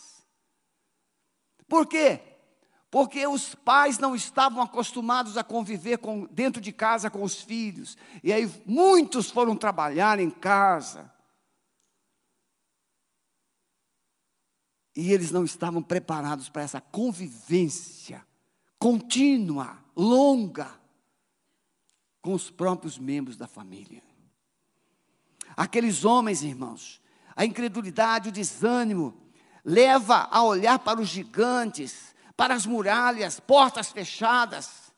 [1.68, 2.29] Por quê?
[2.92, 7.98] Porque os pais não estavam acostumados a conviver com, dentro de casa com os filhos.
[8.24, 11.12] E aí muitos foram trabalhar em casa.
[14.96, 18.26] E eles não estavam preparados para essa convivência
[18.80, 20.80] contínua, longa
[22.22, 24.02] com os próprios membros da família.
[25.56, 27.02] Aqueles homens, irmãos,
[27.36, 29.16] a incredulidade, o desânimo,
[29.64, 34.94] leva a olhar para os gigantes, para as muralhas, portas fechadas.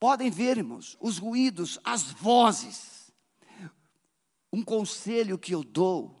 [0.00, 3.12] Podem ver, irmãos, os ruídos, as vozes.
[4.50, 6.18] Um conselho que eu dou,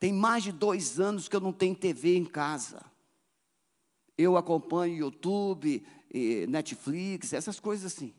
[0.00, 2.84] tem mais de dois anos que eu não tenho TV em casa.
[4.18, 5.86] Eu acompanho YouTube,
[6.48, 8.12] Netflix, essas coisas assim.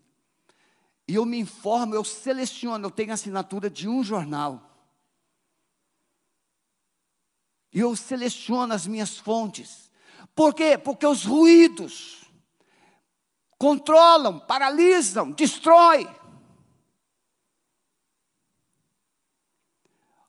[1.06, 4.67] E eu me informo, eu seleciono, eu tenho assinatura de um jornal.
[7.78, 9.92] E eu seleciono as minhas fontes.
[10.34, 10.80] Por quê?
[10.80, 12.26] Porque os ruídos
[13.56, 16.08] controlam, paralisam, destroem.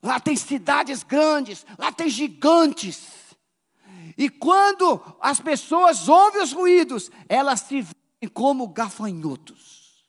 [0.02, 3.34] Lá tem cidades grandes, lá tem gigantes.
[4.18, 10.06] E quando as pessoas ouvem os ruídos, elas se veem como gafanhotos.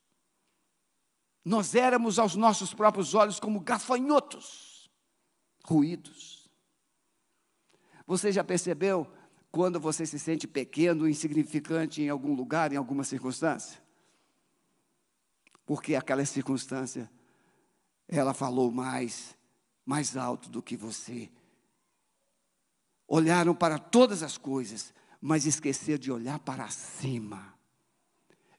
[1.45, 4.91] Nós éramos aos nossos próprios olhos como gafanhotos,
[5.63, 6.28] ruídos.
[8.09, 9.07] Você já percebeu
[9.51, 13.79] quando você se sente pequeno, insignificante em algum lugar, em alguma circunstância?
[15.63, 17.07] Porque aquela circunstância,
[18.07, 19.37] ela falou mais,
[19.85, 21.29] mais alto do que você
[23.07, 24.91] olharam para todas as coisas,
[25.21, 27.53] mas esqueceram de olhar para cima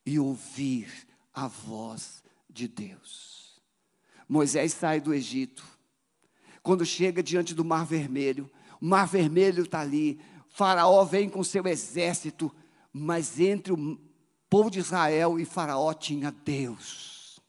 [0.06, 3.60] e ouvir a voz de Deus.
[4.28, 5.66] Moisés sai do Egito.
[6.62, 8.48] Quando chega diante do Mar Vermelho,
[8.80, 10.18] Mar Vermelho está ali,
[10.48, 12.50] Faraó vem com seu exército,
[12.92, 13.98] mas entre o
[14.48, 17.40] povo de Israel e Faraó tinha Deus.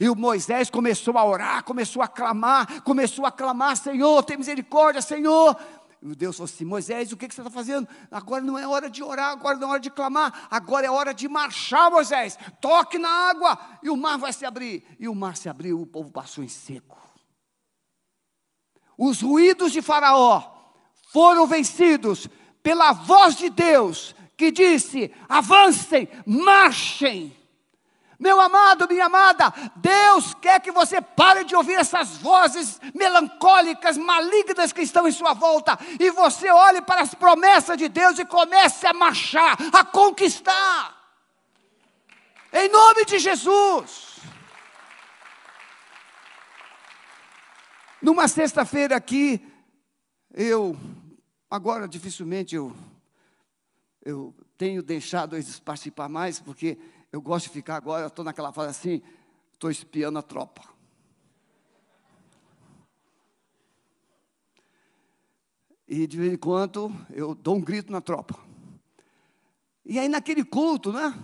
[0.00, 5.02] E o Moisés começou a orar, começou a clamar, começou a clamar: Senhor, tem misericórdia,
[5.02, 5.56] Senhor.
[6.02, 7.86] E Deus falou assim: Moisés, o que você está fazendo?
[8.10, 11.12] Agora não é hora de orar, agora não é hora de clamar, agora é hora
[11.12, 12.38] de marchar, Moisés.
[12.60, 14.84] Toque na água e o mar vai se abrir.
[14.98, 17.11] E o mar se abriu, o povo passou em seco.
[19.04, 20.44] Os ruídos de Faraó
[21.12, 22.28] foram vencidos
[22.62, 27.36] pela voz de Deus, que disse: avancem, marchem.
[28.16, 34.72] Meu amado, minha amada, Deus quer que você pare de ouvir essas vozes melancólicas, malignas
[34.72, 38.86] que estão em sua volta, e você olhe para as promessas de Deus e comece
[38.86, 40.96] a marchar, a conquistar.
[42.52, 44.11] Em nome de Jesus.
[48.02, 49.40] Numa sexta-feira aqui,
[50.34, 50.76] eu,
[51.48, 52.74] agora dificilmente eu,
[54.04, 56.76] eu tenho deixado eles participar mais, porque
[57.12, 59.02] eu gosto de ficar agora, estou naquela fase assim,
[59.52, 60.64] estou espiando a tropa.
[65.86, 68.36] E de vez em quando eu dou um grito na tropa.
[69.84, 71.16] E aí naquele culto, né?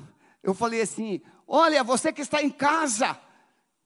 [0.45, 3.18] Eu falei assim: olha, você que está em casa,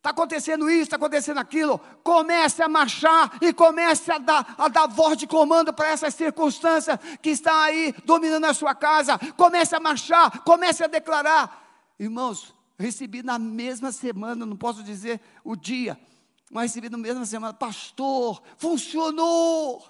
[0.02, 1.80] Está acontecendo isso, está acontecendo aquilo.
[2.02, 6.98] Comece a marchar e comece a dar, a dar voz de comando para essas circunstâncias
[7.22, 9.16] que estão aí dominando a sua casa.
[9.36, 11.94] Comece a marchar, comece a declarar.
[12.00, 15.96] Irmãos, recebi na mesma semana, não posso dizer o dia,
[16.50, 19.86] mas recebi na mesma semana, pastor, funcionou.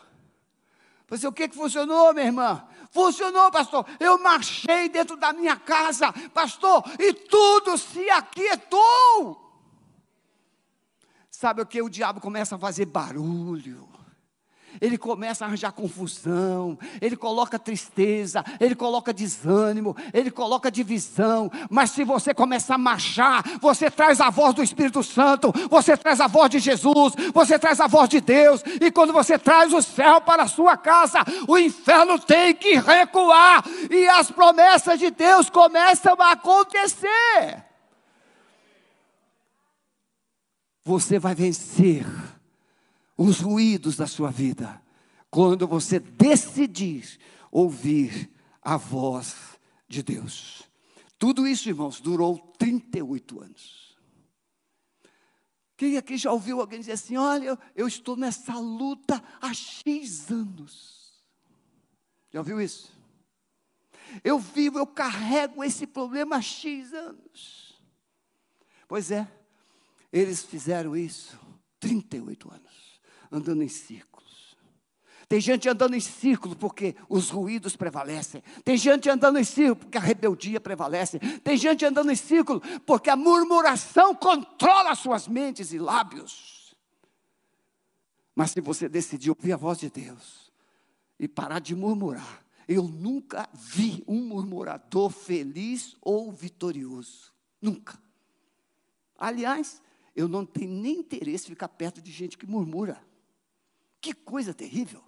[1.08, 2.62] Você, o que, que funcionou, minha irmã?
[2.90, 3.86] Funcionou, pastor.
[3.98, 9.51] Eu marchei dentro da minha casa, pastor, e tudo se aquietou.
[11.42, 11.82] Sabe o que?
[11.82, 13.88] O diabo começa a fazer barulho.
[14.80, 21.50] Ele começa a arranjar confusão, ele coloca tristeza, ele coloca desânimo, ele coloca divisão.
[21.68, 26.20] Mas se você começar a marchar, você traz a voz do Espírito Santo, você traz
[26.20, 28.62] a voz de Jesus, você traz a voz de Deus.
[28.80, 31.18] E quando você traz o céu para a sua casa,
[31.48, 37.71] o inferno tem que recuar e as promessas de Deus começam a acontecer.
[40.84, 42.04] Você vai vencer
[43.16, 44.82] os ruídos da sua vida
[45.30, 47.18] quando você decidir
[47.50, 48.30] ouvir
[48.60, 49.58] a voz
[49.88, 50.68] de Deus.
[51.18, 53.96] Tudo isso, irmãos, durou 38 anos.
[55.76, 60.30] Quem aqui já ouviu alguém dizer assim: Olha, eu, eu estou nessa luta há X
[60.30, 61.24] anos?
[62.30, 62.92] Já ouviu isso?
[64.22, 67.80] Eu vivo, eu carrego esse problema há X anos.
[68.86, 69.26] Pois é,
[70.12, 71.38] eles fizeram isso
[71.80, 73.00] 38 anos,
[73.30, 74.12] andando em círculos.
[75.28, 78.42] Tem gente andando em círculo porque os ruídos prevalecem.
[78.62, 81.18] Tem gente andando em círculo porque a rebeldia prevalece.
[81.42, 86.76] Tem gente andando em círculo porque a murmuração controla suas mentes e lábios.
[88.34, 90.52] Mas se você decidir ouvir a voz de Deus
[91.18, 97.32] e parar de murmurar, eu nunca vi um murmurador feliz ou vitorioso.
[97.60, 97.98] Nunca.
[99.18, 99.80] Aliás,
[100.14, 103.02] eu não tenho nem interesse em ficar perto de gente que murmura.
[104.00, 105.02] Que coisa terrível.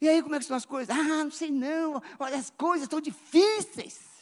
[0.00, 0.94] E aí, como é que são as coisas?
[0.96, 4.12] Ah, não sei não, olha, as coisas estão difíceis.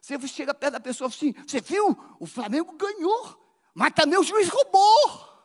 [0.00, 1.96] Você chega perto da pessoa assim, você viu?
[2.20, 5.36] O Flamengo ganhou, mas também o juiz roubou.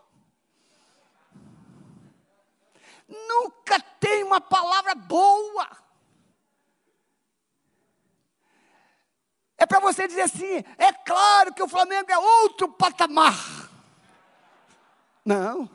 [3.08, 5.81] Nunca tem uma palavra boa.
[9.62, 13.70] É para você dizer assim: é claro que o Flamengo é outro patamar.
[15.24, 15.70] Não.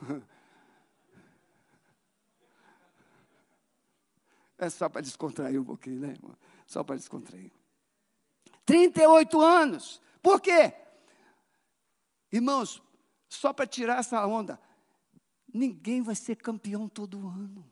[4.57, 6.35] É só para descontrair um pouquinho, né, irmão?
[6.65, 7.49] Só para descontrair.
[8.65, 10.01] 38 anos.
[10.21, 10.73] Por quê?
[12.29, 12.83] Irmãos,
[13.29, 14.59] só para tirar essa onda,
[15.53, 17.63] ninguém vai ser campeão todo ano.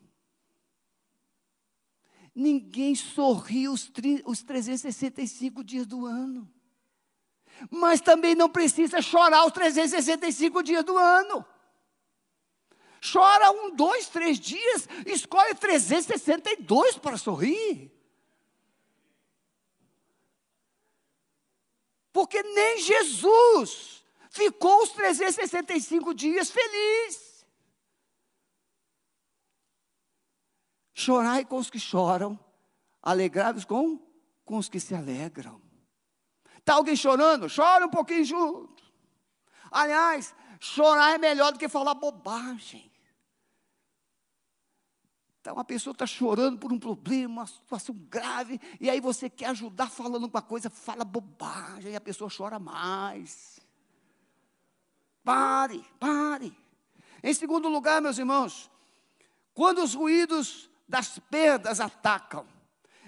[2.36, 3.90] Ninguém sorri os,
[4.26, 6.52] os 365 dias do ano.
[7.72, 11.46] Mas também não precisa chorar os 365 dias do ano.
[13.12, 17.92] Chora um, dois, três dias, escolhe 362 para sorrir.
[22.12, 27.25] Porque nem Jesus ficou os 365 dias feliz.
[30.98, 32.40] Chorai com os que choram,
[33.04, 34.00] alegrados com,
[34.46, 35.62] com os que se alegram.
[36.58, 37.48] Está alguém chorando?
[37.54, 38.82] Chora um pouquinho junto.
[39.70, 42.90] Aliás, chorar é melhor do que falar bobagem.
[45.42, 49.48] Então, uma pessoa está chorando por um problema, uma situação grave, e aí você quer
[49.48, 53.60] ajudar falando uma coisa, fala bobagem, e a pessoa chora mais.
[55.26, 56.58] Pare, pare.
[57.22, 58.72] Em segundo lugar, meus irmãos,
[59.54, 62.46] quando os ruídos das perdas atacam.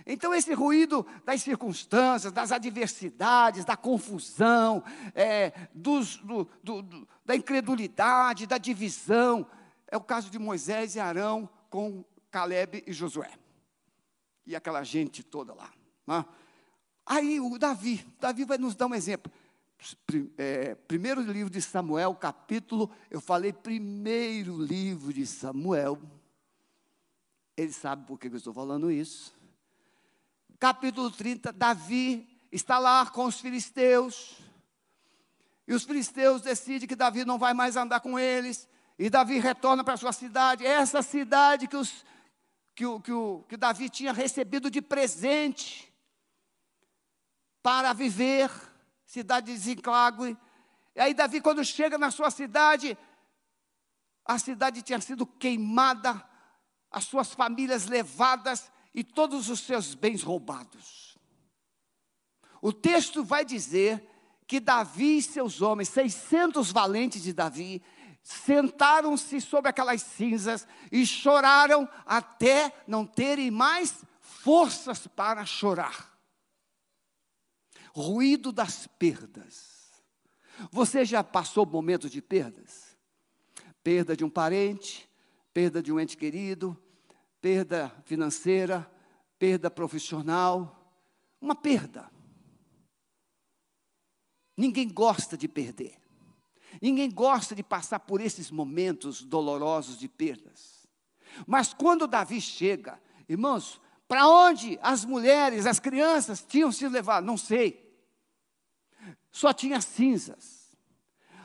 [0.09, 4.81] Então, esse ruído das circunstâncias, das adversidades, da confusão,
[5.13, 9.45] é, dos, do, do, do, da incredulidade, da divisão,
[9.85, 13.31] é o caso de Moisés e Arão com Caleb e Josué.
[14.45, 15.71] E aquela gente toda lá.
[16.05, 16.25] Né?
[17.05, 19.31] Aí o Davi, Davi vai nos dar um exemplo.
[20.37, 25.99] É, primeiro livro de Samuel, capítulo, eu falei primeiro livro de Samuel.
[27.57, 29.35] Ele sabe por que eu estou falando isso.
[30.59, 34.37] Capítulo 30, Davi está lá com os filisteus.
[35.67, 38.69] E os filisteus decidem que Davi não vai mais andar com eles.
[38.99, 40.65] E Davi retorna para sua cidade.
[40.65, 42.05] Essa cidade que, os,
[42.75, 45.91] que, o, que, o, que Davi tinha recebido de presente
[47.63, 48.51] para viver,
[49.03, 50.37] cidade de Zinclague.
[50.95, 52.95] E aí Davi, quando chega na sua cidade,
[54.23, 56.23] a cidade tinha sido queimada,
[56.91, 61.17] as suas famílias levadas e todos os seus bens roubados.
[62.61, 64.03] O texto vai dizer
[64.47, 67.83] que Davi e seus homens, 600 valentes de Davi,
[68.23, 76.17] sentaram-se sobre aquelas cinzas e choraram até não terem mais forças para chorar.
[77.93, 79.91] Ruído das perdas.
[80.71, 82.97] Você já passou momentos de perdas?
[83.83, 85.06] Perda de um parente,
[85.57, 86.77] perda de um ente querido,
[87.41, 88.87] perda financeira,
[89.39, 90.93] perda profissional,
[91.41, 92.11] uma perda.
[94.55, 95.99] Ninguém gosta de perder.
[96.79, 100.87] Ninguém gosta de passar por esses momentos dolorosos de perdas.
[101.47, 107.25] Mas quando Davi chega, irmãos, para onde as mulheres, as crianças tinham sido levadas?
[107.25, 107.99] Não sei.
[109.31, 110.77] Só tinha cinzas.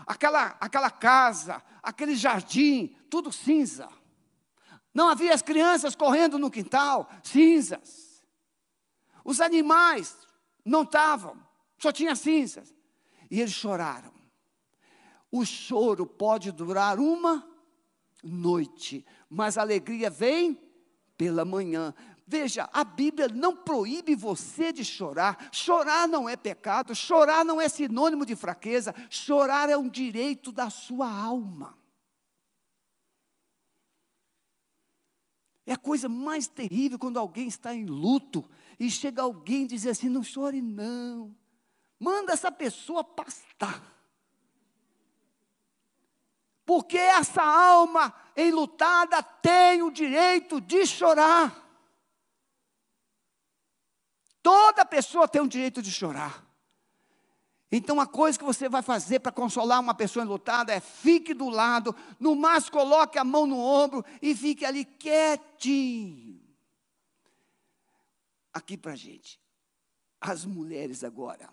[0.07, 3.89] Aquela, aquela casa, aquele jardim, tudo cinza.
[4.95, 8.23] Não havia as crianças correndo no quintal, cinzas.
[9.25, 10.17] Os animais
[10.65, 11.37] não estavam,
[11.79, 12.75] só tinha cinzas.
[13.31, 14.13] E eles choraram.
[15.31, 17.49] O choro pode durar uma
[18.23, 20.61] noite, mas a alegria vem
[21.17, 21.95] pela manhã.
[22.27, 25.49] Veja, a Bíblia não proíbe você de chorar.
[25.51, 30.69] Chorar não é pecado, chorar não é sinônimo de fraqueza, chorar é um direito da
[30.69, 31.82] sua alma.
[35.65, 38.49] É a coisa mais terrível quando alguém está em luto
[38.79, 41.35] e chega alguém e diz assim: não chore, não.
[41.99, 43.81] Manda essa pessoa pastar.
[46.65, 51.63] Porque essa alma enlutada tem o direito de chorar.
[54.43, 56.45] Toda pessoa tem o direito de chorar.
[57.75, 61.49] Então, a coisa que você vai fazer para consolar uma pessoa enlutada é fique do
[61.49, 66.39] lado, no mais coloque a mão no ombro e fique ali quietinho.
[68.53, 69.41] Aqui para a gente,
[70.21, 71.49] as mulheres agora.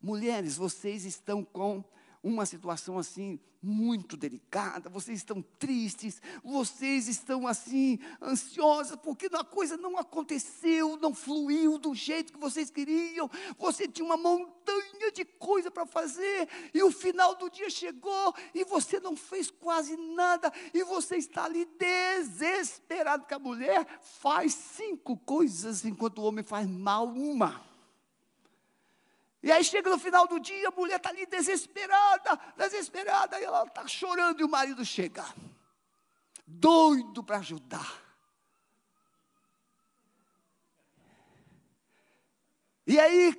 [0.00, 1.84] Mulheres, vocês estão com
[2.22, 9.76] uma situação assim muito delicada, vocês estão tristes, vocês estão assim ansiosas porque a coisa
[9.76, 13.30] não aconteceu, não fluiu do jeito que vocês queriam.
[13.58, 18.64] Você tinha uma montanha de coisa para fazer e o final do dia chegou e
[18.64, 25.16] você não fez quase nada e você está ali desesperado que a mulher faz cinco
[25.18, 27.69] coisas enquanto o homem faz mal uma.
[29.50, 33.64] E aí chega no final do dia, a mulher está ali desesperada, desesperada, e ela
[33.64, 35.24] está chorando e o marido chega,
[36.46, 38.00] doido para ajudar.
[42.86, 43.36] E aí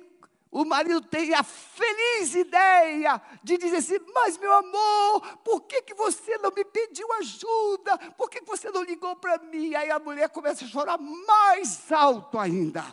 [0.50, 5.94] o marido tem a feliz ideia de dizer assim: Mas meu amor, por que, que
[5.94, 7.96] você não me pediu ajuda?
[8.18, 9.74] Por que, que você não ligou para mim?
[9.74, 12.84] Aí a mulher começa a chorar mais alto ainda.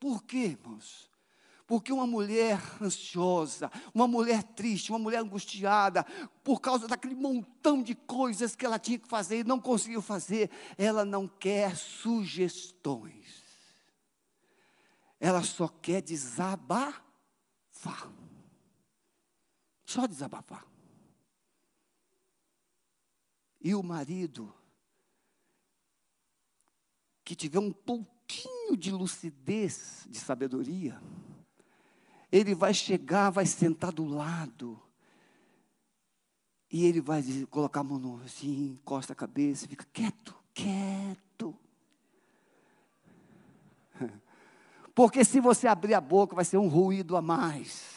[0.00, 1.10] Por quê, irmãos?
[1.66, 6.02] Porque uma mulher ansiosa, uma mulher triste, uma mulher angustiada,
[6.42, 10.50] por causa daquele montão de coisas que ela tinha que fazer e não conseguiu fazer,
[10.76, 13.44] ela não quer sugestões.
[15.20, 17.02] Ela só quer desabafar.
[19.84, 20.66] Só desabafar.
[23.60, 24.52] E o marido,
[27.22, 31.00] que tiver um pouco pouquinho de lucidez, de sabedoria,
[32.30, 34.80] ele vai chegar, vai sentar do lado,
[36.70, 41.56] e ele vai colocar a mão assim, encosta a cabeça, fica quieto, quieto.
[44.94, 47.96] Porque se você abrir a boca, vai ser um ruído a mais.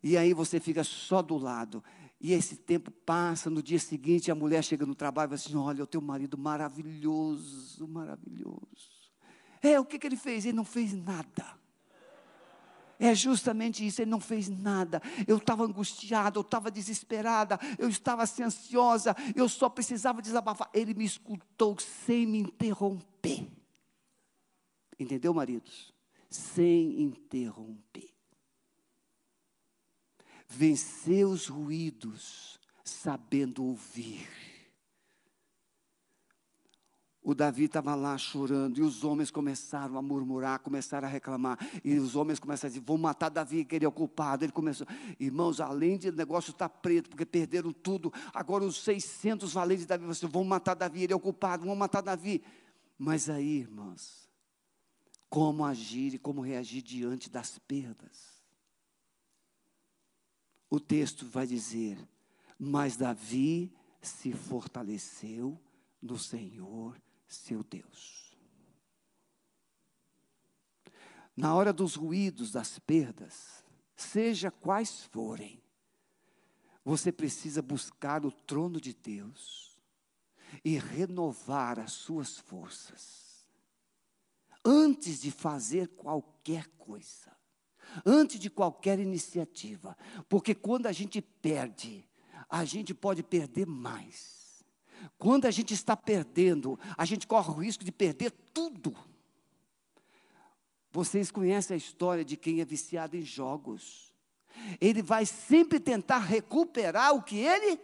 [0.00, 1.82] E aí você fica só do lado.
[2.24, 5.56] E esse tempo passa, no dia seguinte a mulher chega no trabalho e fala assim:
[5.58, 9.12] Olha, o teu marido maravilhoso, maravilhoso.
[9.60, 10.46] É, o que, que ele fez?
[10.46, 11.44] Ele não fez nada.
[12.98, 15.02] É justamente isso, ele não fez nada.
[15.28, 20.70] Eu estava angustiada, eu estava desesperada, eu estava assim, ansiosa, eu só precisava desabafar.
[20.72, 23.46] Ele me escutou sem me interromper.
[24.98, 25.92] Entendeu, maridos?
[26.30, 28.13] Sem interromper.
[30.56, 34.28] Vencer os ruídos, sabendo ouvir.
[37.20, 41.98] O Davi estava lá chorando, e os homens começaram a murmurar, começaram a reclamar, e
[41.98, 44.44] os homens começaram a dizer: vão matar Davi, que ele é o culpado.
[44.44, 44.86] Ele começou,
[45.18, 49.84] irmãos, além de o negócio estar tá preto, porque perderam tudo, agora os 600 valentes
[49.84, 52.44] de Davi, vocês vão matar Davi, ele é o culpado, vão matar Davi.
[52.98, 54.28] Mas aí, irmãos,
[55.30, 58.33] como agir e como reagir diante das perdas?
[60.74, 61.96] O texto vai dizer:
[62.58, 63.72] Mas Davi
[64.02, 65.56] se fortaleceu
[66.02, 68.36] no Senhor seu Deus.
[71.36, 73.64] Na hora dos ruídos, das perdas,
[73.94, 75.62] seja quais forem,
[76.84, 79.78] você precisa buscar o trono de Deus
[80.64, 83.46] e renovar as suas forças.
[84.64, 87.32] Antes de fazer qualquer coisa,
[88.04, 89.96] antes de qualquer iniciativa,
[90.28, 92.08] porque quando a gente perde,
[92.48, 94.64] a gente pode perder mais.
[95.18, 98.96] Quando a gente está perdendo, a gente corre o risco de perder tudo.
[100.90, 104.12] Vocês conhecem a história de quem é viciado em jogos.
[104.80, 107.80] Ele vai sempre tentar recuperar o que ele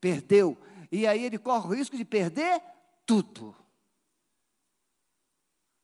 [0.00, 0.56] perdeu.
[0.90, 2.62] E aí ele corre o risco de perder
[3.04, 3.54] tudo.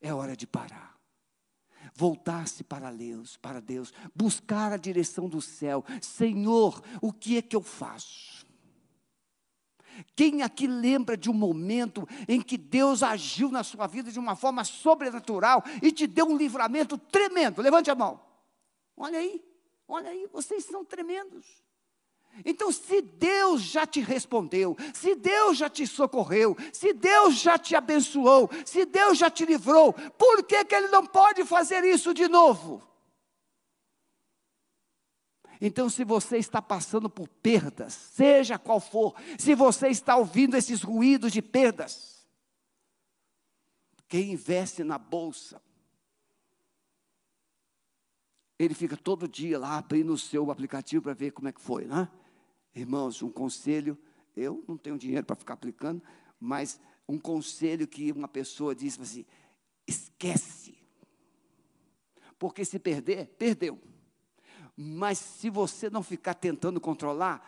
[0.00, 0.97] É hora de parar.
[1.99, 5.84] Voltar-se para Deus, para Deus, buscar a direção do céu.
[6.01, 8.46] Senhor, o que é que eu faço?
[10.14, 14.36] Quem aqui lembra de um momento em que Deus agiu na sua vida de uma
[14.36, 17.61] forma sobrenatural e te deu um livramento tremendo?
[17.61, 18.20] Levante a mão.
[18.96, 19.44] Olha aí,
[19.88, 21.64] olha aí, vocês são tremendos.
[22.44, 27.74] Então, se Deus já te respondeu, se Deus já te socorreu, se Deus já te
[27.74, 32.28] abençoou, se Deus já te livrou, por que, que Ele não pode fazer isso de
[32.28, 32.82] novo?
[35.60, 40.82] Então, se você está passando por perdas, seja qual for, se você está ouvindo esses
[40.82, 42.24] ruídos de perdas,
[44.08, 45.60] quem investe na bolsa,
[48.59, 51.84] ele fica todo dia lá abrindo o seu aplicativo para ver como é que foi,
[51.84, 52.09] né?
[52.74, 53.96] Irmãos, um conselho,
[54.36, 56.02] eu não tenho dinheiro para ficar aplicando,
[56.40, 59.24] mas um conselho que uma pessoa disse assim:
[59.86, 60.76] esquece.
[62.38, 63.78] Porque se perder, perdeu.
[64.76, 67.44] Mas se você não ficar tentando controlar,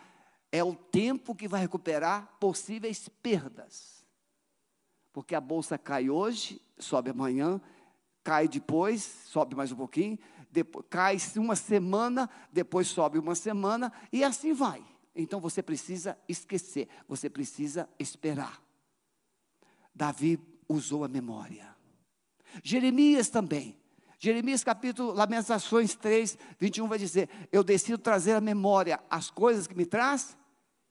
[0.51, 4.05] é o tempo que vai recuperar possíveis perdas.
[5.13, 7.61] Porque a bolsa cai hoje, sobe amanhã,
[8.23, 10.19] cai depois, sobe mais um pouquinho,
[10.51, 14.83] depois, cai uma semana, depois sobe uma semana, e assim vai.
[15.15, 18.61] Então você precisa esquecer, você precisa esperar.
[19.93, 21.75] Davi usou a memória.
[22.63, 23.77] Jeremias também.
[24.19, 29.75] Jeremias capítulo, Lamentações 3, 21 vai dizer: Eu decido trazer à memória as coisas que
[29.75, 30.37] me traz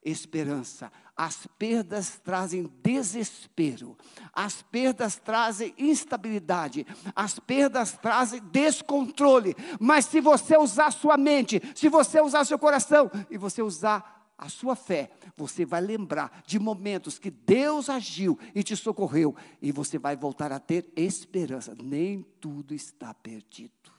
[0.03, 0.91] esperança.
[1.17, 3.97] As perdas trazem desespero,
[4.33, 9.55] as perdas trazem instabilidade, as perdas trazem descontrole.
[9.79, 14.49] Mas se você usar sua mente, se você usar seu coração e você usar a
[14.49, 19.99] sua fé, você vai lembrar de momentos que Deus agiu e te socorreu, e você
[19.99, 21.77] vai voltar a ter esperança.
[21.83, 23.93] Nem tudo está perdido.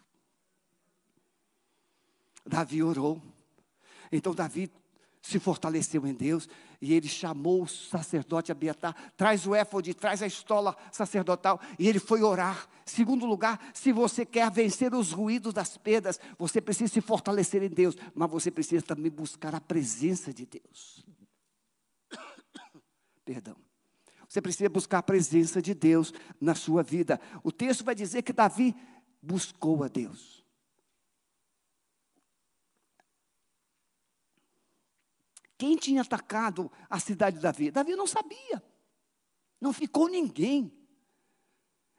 [2.43, 3.21] Davi orou.
[4.11, 4.67] Então Davi
[5.21, 6.49] se fortaleceu em Deus
[6.81, 11.99] e ele chamou o sacerdote Abiatar, traz o éfode, traz a estola sacerdotal e ele
[11.99, 12.67] foi orar.
[12.83, 17.69] Segundo lugar, se você quer vencer os ruídos das perdas, você precisa se fortalecer em
[17.69, 21.05] Deus, mas você precisa também buscar a presença de Deus.
[23.23, 23.55] Perdão.
[24.27, 27.19] Você precisa buscar a presença de Deus na sua vida.
[27.43, 28.73] O texto vai dizer que Davi
[29.21, 30.40] buscou a Deus.
[35.61, 37.69] Quem tinha atacado a cidade de Davi?
[37.69, 38.63] Davi não sabia.
[39.61, 40.73] Não ficou ninguém.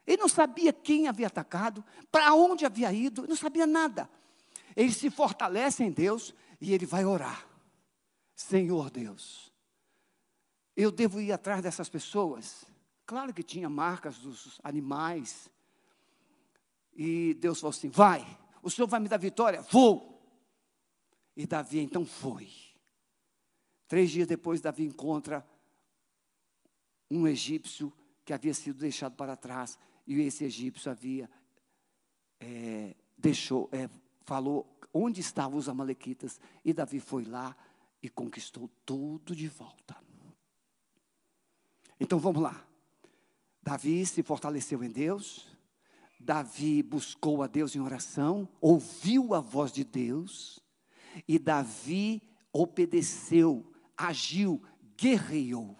[0.04, 4.10] Ele não sabia quem havia atacado, para onde havia ido, não sabia nada.
[4.74, 7.46] Ele se fortalece em Deus e ele vai orar.
[8.34, 9.52] Senhor Deus,
[10.74, 12.64] eu devo ir atrás dessas pessoas?
[13.06, 15.48] Claro que tinha marcas dos animais.
[16.96, 18.26] E Deus falou assim: vai,
[18.60, 19.62] o Senhor vai me dar vitória?
[19.62, 20.20] Vou.
[21.36, 22.71] E Davi então foi.
[23.92, 25.46] Três dias depois, Davi encontra
[27.10, 27.92] um egípcio
[28.24, 31.28] que havia sido deixado para trás, e esse egípcio havia
[32.40, 33.90] é, deixou, é,
[34.24, 37.54] falou onde estavam os amalequitas, e Davi foi lá
[38.02, 39.94] e conquistou tudo de volta.
[42.00, 42.66] Então vamos lá.
[43.62, 45.54] Davi se fortaleceu em Deus,
[46.18, 50.60] Davi buscou a Deus em oração, ouviu a voz de Deus,
[51.28, 54.62] e Davi obedeceu, agiu,
[54.96, 55.76] guerreou.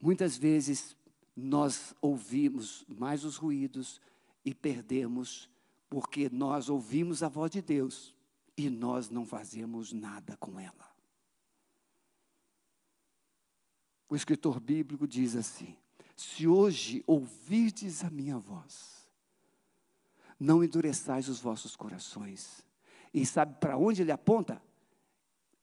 [0.00, 0.96] Muitas vezes
[1.34, 4.00] nós ouvimos mais os ruídos
[4.44, 5.50] e perdemos,
[5.88, 8.14] porque nós ouvimos a voz de Deus
[8.56, 10.94] e nós não fazemos nada com ela.
[14.08, 15.76] O escritor bíblico diz assim:
[16.14, 19.06] Se hoje ouvirdes a minha voz,
[20.38, 22.64] não endureçais os vossos corações.
[23.12, 24.62] E sabe para onde ele aponta?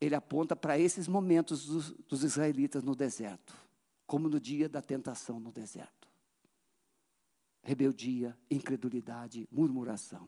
[0.03, 3.55] Ele aponta para esses momentos dos, dos israelitas no deserto,
[4.05, 6.09] como no dia da tentação no deserto.
[7.61, 10.27] Rebeldia, incredulidade, murmuração.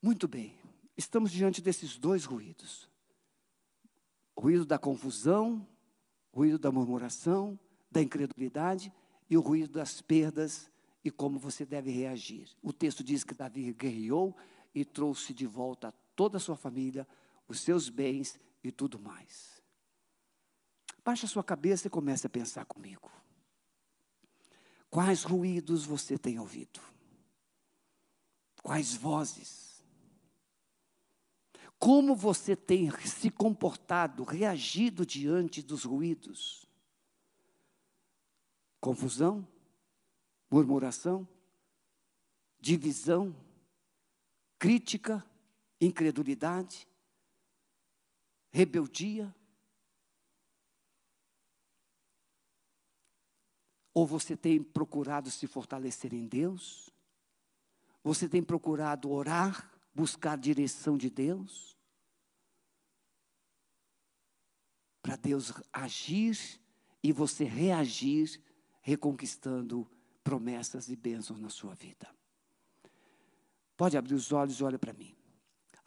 [0.00, 0.56] Muito bem,
[0.96, 2.88] estamos diante desses dois ruídos
[4.38, 5.66] ruído da confusão,
[6.32, 7.58] ruído da murmuração,
[7.90, 8.92] da incredulidade
[9.28, 10.70] e o ruído das perdas
[11.04, 12.48] e como você deve reagir.
[12.62, 14.36] O texto diz que Davi guerreou
[14.72, 17.06] e trouxe de volta toda a sua família,
[17.46, 19.62] os seus bens e tudo mais.
[21.04, 23.08] Baixe a sua cabeça e comece a pensar comigo.
[24.90, 26.80] Quais ruídos você tem ouvido?
[28.64, 29.80] Quais vozes?
[31.78, 36.66] Como você tem se comportado, reagido diante dos ruídos?
[38.80, 39.46] Confusão?
[40.50, 41.28] Murmuração?
[42.58, 43.36] Divisão?
[44.58, 45.24] Crítica?
[45.80, 46.88] Incredulidade?
[48.50, 49.34] Rebeldia?
[53.94, 56.90] Ou você tem procurado se fortalecer em Deus?
[58.02, 59.78] Você tem procurado orar?
[59.98, 61.76] buscar a direção de Deus,
[65.02, 66.38] para Deus agir
[67.02, 68.40] e você reagir,
[68.80, 69.90] reconquistando
[70.22, 72.08] promessas e bênçãos na sua vida.
[73.76, 75.17] Pode abrir os olhos e olha para mim.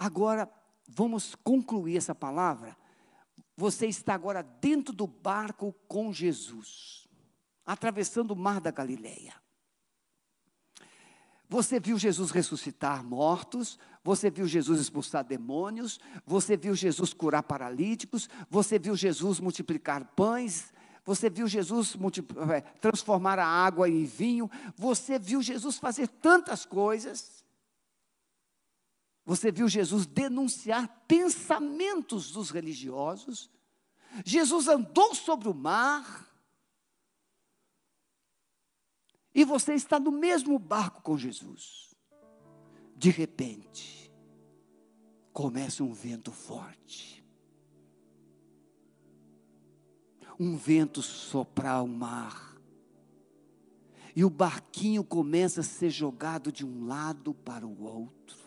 [0.04, 0.52] Agora,
[0.88, 2.76] vamos concluir essa palavra.
[3.56, 7.08] Você está agora dentro do barco com Jesus,
[7.64, 9.36] atravessando o mar da Galileia.
[11.48, 18.28] Você viu Jesus ressuscitar mortos, você viu Jesus expulsar demônios, você viu Jesus curar paralíticos,
[18.50, 20.74] você viu Jesus multiplicar pães,
[21.06, 21.96] você viu Jesus
[22.52, 27.41] é, transformar a água em vinho, você viu Jesus fazer tantas coisas.
[29.26, 33.50] Você viu Jesus denunciar pensamentos dos religiosos.
[34.26, 36.28] Jesus andou sobre o mar.
[39.34, 41.96] E você está no mesmo barco com Jesus.
[42.96, 44.12] De repente,
[45.32, 47.24] começa um vento forte.
[50.40, 52.58] Um vento soprar o mar.
[54.16, 58.41] E o barquinho começa a ser jogado de um lado para o outro.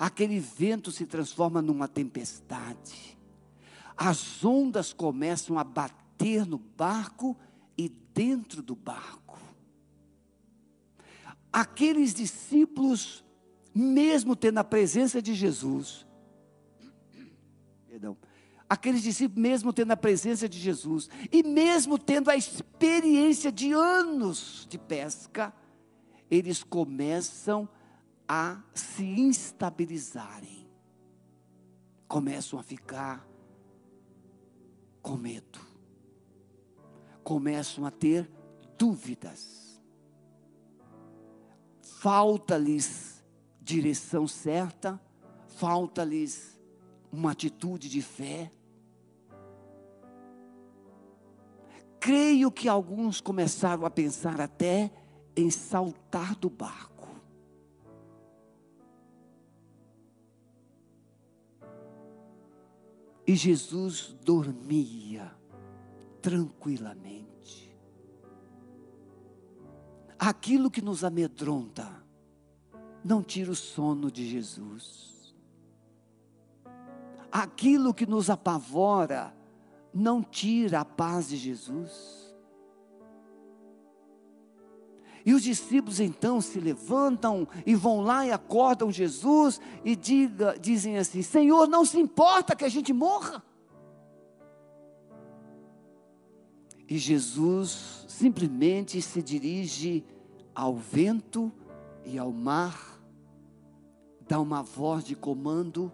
[0.00, 3.16] Aquele vento se transforma numa tempestade.
[3.96, 7.36] As ondas começam a bater no barco
[7.78, 9.20] e dentro do barco
[11.52, 13.24] aqueles discípulos,
[13.74, 16.06] mesmo tendo a presença de Jesus,
[17.86, 18.16] perdão,
[18.68, 24.66] aqueles discípulos, mesmo tendo a presença de Jesus, e mesmo tendo a experiência de anos
[24.68, 25.52] de pesca,
[26.30, 27.68] eles começam
[28.32, 30.70] a se instabilizarem,
[32.06, 33.26] começam a ficar
[35.02, 35.58] com medo,
[37.24, 38.30] começam a ter
[38.78, 39.70] dúvidas
[42.00, 43.22] falta-lhes
[43.60, 44.98] direção certa,
[45.48, 46.58] falta-lhes
[47.12, 48.50] uma atitude de fé.
[52.00, 54.90] Creio que alguns começaram a pensar até
[55.36, 56.89] em saltar do barco.
[63.30, 65.32] E Jesus dormia
[66.20, 67.72] tranquilamente
[70.18, 71.88] aquilo que nos amedronta,
[73.04, 75.32] não tira o sono de Jesus.
[77.30, 79.32] Aquilo que nos apavora,
[79.94, 82.29] não tira a paz de Jesus.
[85.24, 90.98] E os discípulos então se levantam e vão lá e acordam Jesus e diga, dizem
[90.98, 93.42] assim: Senhor, não se importa que a gente morra.
[96.88, 100.04] E Jesus simplesmente se dirige
[100.54, 101.52] ao vento
[102.04, 103.00] e ao mar,
[104.26, 105.92] dá uma voz de comando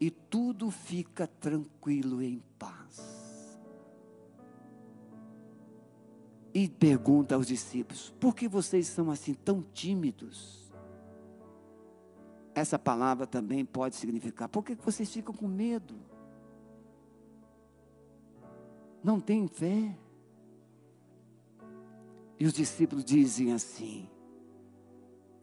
[0.00, 2.75] e tudo fica tranquilo em paz.
[6.56, 10.72] E pergunta aos discípulos: por que vocês são assim tão tímidos?
[12.54, 15.94] Essa palavra também pode significar: por que vocês ficam com medo?
[19.04, 19.98] Não têm fé?
[22.40, 24.08] E os discípulos dizem assim: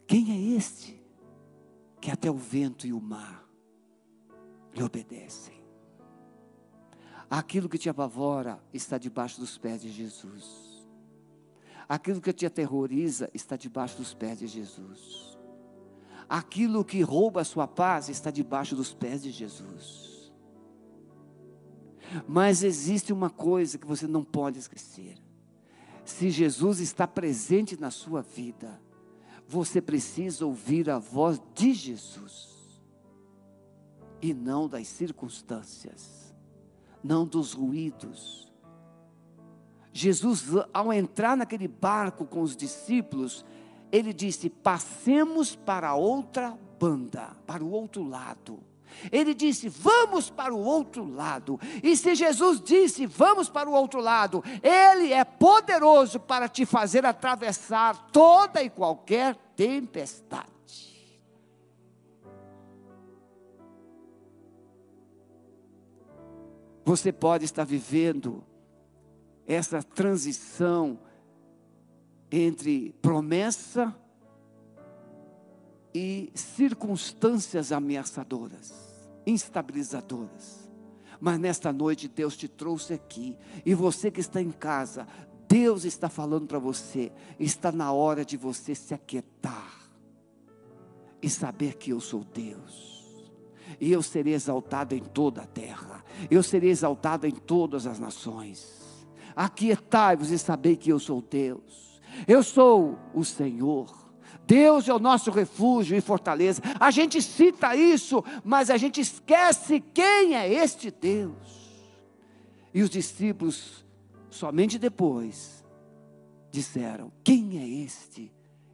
[0.08, 1.00] Quem é este
[2.00, 3.48] que até o vento e o mar
[4.74, 5.62] lhe obedecem?
[7.30, 10.73] Aquilo que te apavora está debaixo dos pés de Jesus.
[11.88, 15.38] Aquilo que te aterroriza está debaixo dos pés de Jesus.
[16.28, 20.32] Aquilo que rouba a sua paz está debaixo dos pés de Jesus.
[22.26, 25.24] Mas existe uma coisa que você não pode esquecer
[26.04, 28.80] se Jesus está presente na sua vida,
[29.48, 32.82] você precisa ouvir a voz de Jesus
[34.20, 36.34] e não das circunstâncias,
[37.02, 38.43] não dos ruídos.
[39.96, 43.44] Jesus, ao entrar naquele barco com os discípulos,
[43.92, 48.58] ele disse: passemos para outra banda, para o outro lado.
[49.12, 51.60] Ele disse: Vamos para o outro lado.
[51.80, 57.06] E se Jesus disse: Vamos para o outro lado, Ele é poderoso para te fazer
[57.06, 60.50] atravessar toda e qualquer tempestade.
[66.84, 68.44] Você pode estar vivendo
[69.46, 70.98] essa transição
[72.30, 73.94] entre promessa
[75.94, 78.94] e circunstâncias ameaçadoras
[79.26, 80.68] instabilizadoras.
[81.20, 85.06] Mas nesta noite Deus te trouxe aqui, e você que está em casa,
[85.48, 89.72] Deus está falando para você, está na hora de você se aquietar
[91.22, 92.92] e saber que eu sou Deus.
[93.80, 96.04] E eu serei exaltado em toda a terra.
[96.30, 98.83] Eu serei exaltado em todas as nações.
[99.36, 102.00] Aquietai-vos e sabei que eu sou Deus.
[102.26, 104.04] Eu sou o Senhor.
[104.46, 106.62] Deus é o nosso refúgio e fortaleza.
[106.78, 111.64] A gente cita isso, mas a gente esquece quem é este Deus.
[112.72, 113.84] E os discípulos,
[114.30, 115.64] somente depois,
[116.50, 118.32] disseram: Quem é este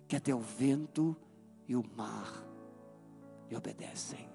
[0.09, 1.17] que até o vento
[1.69, 2.45] e o mar
[3.49, 4.29] lhe obedecem?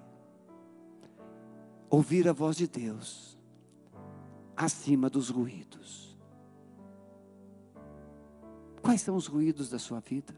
[1.90, 3.38] Ouvir a voz de Deus
[4.56, 6.05] acima dos ruídos.
[8.86, 10.32] Quais são os ruídos da sua vida?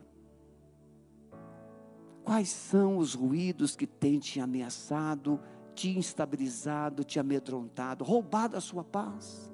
[2.25, 5.39] Quais são os ruídos que têm te ameaçado,
[5.75, 9.53] te instabilizado, te amedrontado, roubado a sua paz?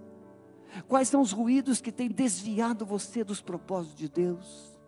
[0.87, 4.79] Quais são os ruídos que têm desviado você dos propósitos de Deus?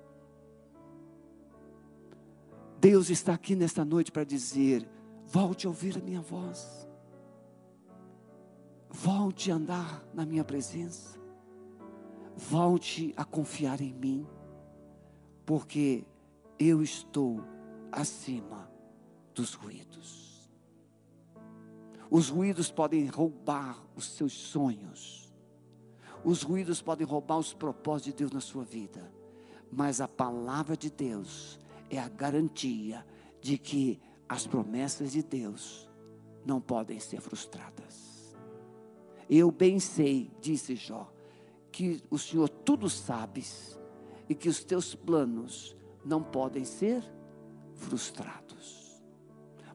[2.79, 4.89] Deus está aqui nesta noite para dizer:
[5.25, 6.89] volte a ouvir a minha voz,
[8.89, 11.16] volte a andar na minha presença,
[12.37, 14.27] volte a confiar em mim,
[15.45, 16.05] porque
[16.59, 17.43] eu estou
[17.91, 18.71] acima
[19.35, 20.51] dos ruídos.
[22.11, 25.33] Os ruídos podem roubar os seus sonhos.
[26.25, 29.13] Os ruídos podem roubar os propósitos de Deus na sua vida.
[29.71, 31.59] Mas a palavra de Deus
[31.91, 33.05] é a garantia
[33.41, 35.89] de que as promessas de Deus
[36.45, 38.37] não podem ser frustradas.
[39.29, 41.13] Eu bem sei, disse Jó,
[41.77, 43.79] que o Senhor tudo sabes
[44.31, 47.05] e que os teus planos não podem ser
[47.75, 49.03] frustrados.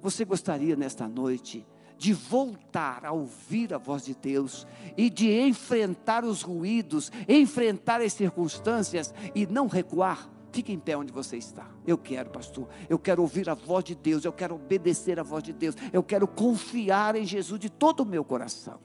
[0.01, 1.63] Você gostaria nesta noite
[1.99, 4.65] de voltar a ouvir a voz de Deus
[4.97, 10.27] e de enfrentar os ruídos, enfrentar as circunstâncias e não recuar?
[10.51, 11.69] Fique em pé onde você está.
[11.85, 12.67] Eu quero, pastor.
[12.89, 14.25] Eu quero ouvir a voz de Deus.
[14.25, 15.75] Eu quero obedecer a voz de Deus.
[15.93, 18.79] Eu quero confiar em Jesus de todo o meu coração.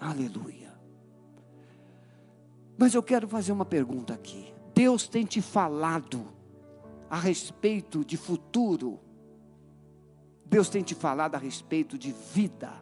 [0.00, 0.63] Aleluia.
[2.76, 4.52] Mas eu quero fazer uma pergunta aqui.
[4.74, 6.26] Deus tem te falado
[7.08, 9.00] a respeito de futuro.
[10.44, 12.72] Deus tem te falado a respeito de vida.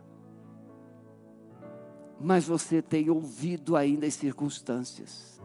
[2.20, 5.40] Mas você tem ouvido ainda as circunstâncias.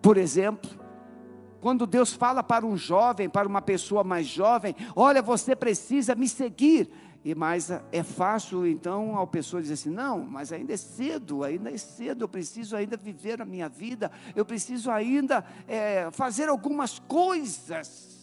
[0.00, 0.70] Por exemplo,
[1.60, 6.28] quando Deus fala para um jovem, para uma pessoa mais jovem, olha, você precisa me
[6.28, 6.90] seguir.
[7.24, 11.70] E mais é fácil então a pessoa dizer assim: não, mas ainda é cedo, ainda
[11.70, 16.98] é cedo, eu preciso ainda viver a minha vida, eu preciso ainda é, fazer algumas
[16.98, 18.22] coisas.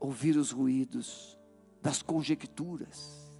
[0.00, 1.36] ouvir os ruídos
[1.82, 3.30] das conjecturas,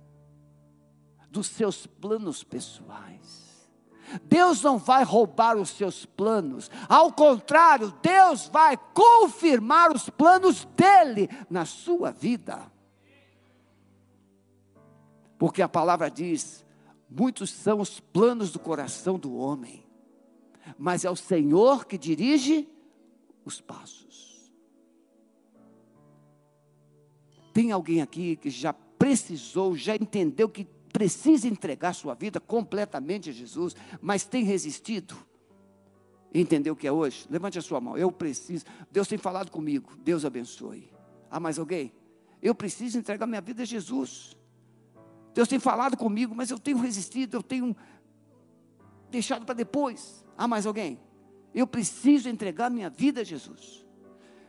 [1.30, 3.47] dos seus planos pessoais,
[4.24, 11.28] Deus não vai roubar os seus planos, ao contrário, Deus vai confirmar os planos dele
[11.50, 12.70] na sua vida.
[15.38, 16.64] Porque a palavra diz:
[17.08, 19.84] muitos são os planos do coração do homem,
[20.76, 22.68] mas é o Senhor que dirige
[23.44, 24.52] os passos.
[27.52, 33.32] Tem alguém aqui que já precisou, já entendeu que precisa entregar sua vida completamente a
[33.32, 35.16] Jesus, mas tem resistido?
[36.34, 37.26] Entendeu o que é hoje?
[37.30, 37.96] Levante a sua mão.
[37.96, 38.64] Eu preciso.
[38.90, 39.96] Deus tem falado comigo.
[39.98, 40.90] Deus abençoe.
[41.30, 41.92] Há mais alguém?
[42.42, 44.36] Eu preciso entregar minha vida a Jesus.
[45.34, 47.76] Deus tem falado comigo, mas eu tenho resistido, eu tenho
[49.10, 50.24] deixado para depois.
[50.36, 51.00] Há mais alguém?
[51.54, 53.86] Eu preciso entregar minha vida a Jesus.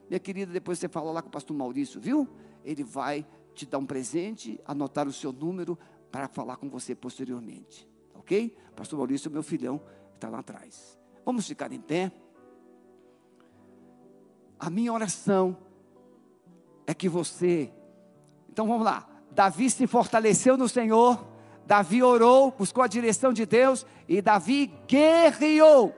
[0.09, 2.27] Minha querida, depois você fala lá com o pastor Maurício, viu?
[2.63, 5.77] Ele vai te dar um presente, anotar o seu número
[6.11, 7.87] para falar com você posteriormente.
[8.15, 8.55] Ok?
[8.75, 9.81] Pastor Maurício, meu filhão,
[10.15, 10.97] está lá atrás.
[11.25, 12.11] Vamos ficar em pé.
[14.59, 15.57] A minha oração
[16.85, 17.71] é que você.
[18.49, 19.07] Então vamos lá.
[19.31, 21.27] Davi se fortaleceu no Senhor.
[21.65, 23.85] Davi orou, buscou a direção de Deus.
[24.07, 25.95] E Davi guerreou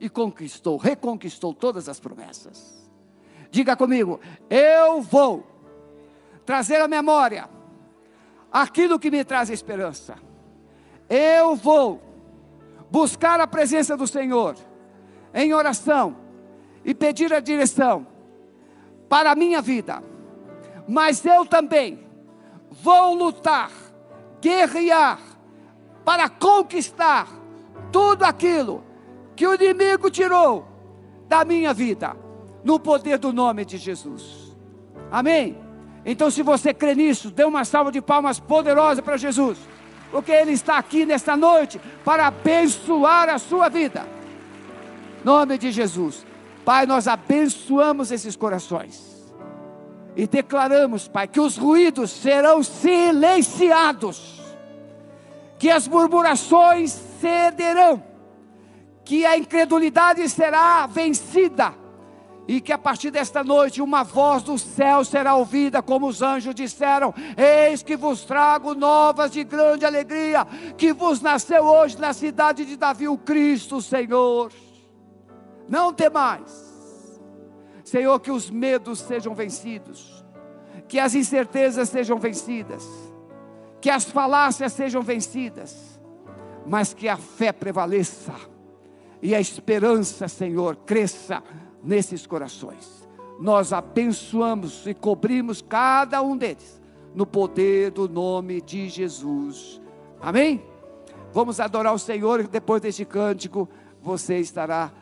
[0.00, 2.90] e conquistou, reconquistou todas as promessas.
[3.50, 4.20] Diga comigo:
[4.50, 5.46] eu vou
[6.44, 7.55] trazer à memória
[8.62, 10.16] aquilo que me traz esperança.
[11.08, 12.00] Eu vou
[12.90, 14.56] buscar a presença do Senhor
[15.34, 16.16] em oração
[16.84, 18.06] e pedir a direção
[19.08, 20.02] para a minha vida.
[20.88, 22.06] Mas eu também
[22.70, 23.70] vou lutar,
[24.40, 25.18] guerrear
[26.04, 27.28] para conquistar
[27.92, 28.82] tudo aquilo
[29.34, 30.66] que o inimigo tirou
[31.28, 32.16] da minha vida,
[32.64, 34.56] no poder do nome de Jesus.
[35.10, 35.65] Amém?
[36.08, 39.58] Então, se você crê nisso, dê uma salva de palmas poderosa para Jesus,
[40.12, 44.06] porque Ele está aqui nesta noite para abençoar a sua vida.
[45.24, 46.24] Nome de Jesus.
[46.64, 49.16] Pai, nós abençoamos esses corações.
[50.14, 54.40] E declaramos, Pai, que os ruídos serão silenciados,
[55.58, 58.00] que as murmurações cederão,
[59.04, 61.85] que a incredulidade será vencida
[62.48, 66.54] e que a partir desta noite uma voz do céu será ouvida, como os anjos
[66.54, 72.64] disseram: Eis que vos trago novas de grande alegria, que vos nasceu hoje na cidade
[72.64, 74.52] de Davi o Cristo, Senhor.
[75.68, 77.20] Não temais,
[77.84, 80.24] Senhor, que os medos sejam vencidos,
[80.86, 82.86] que as incertezas sejam vencidas,
[83.80, 86.00] que as falácias sejam vencidas,
[86.64, 88.32] mas que a fé prevaleça
[89.20, 91.42] e a esperança, Senhor, cresça
[91.86, 93.08] nesses corações.
[93.38, 96.82] Nós abençoamos e cobrimos cada um deles
[97.14, 99.80] no poder do nome de Jesus.
[100.20, 100.62] Amém?
[101.32, 103.68] Vamos adorar o Senhor e depois deste cântico
[104.02, 104.92] você estará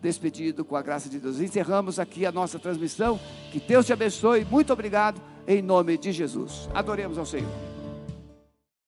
[0.00, 1.40] despedido com a graça de Deus.
[1.40, 3.20] Encerramos aqui a nossa transmissão.
[3.50, 4.44] Que Deus te abençoe.
[4.44, 6.68] Muito obrigado em nome de Jesus.
[6.74, 7.71] Adoremos ao Senhor.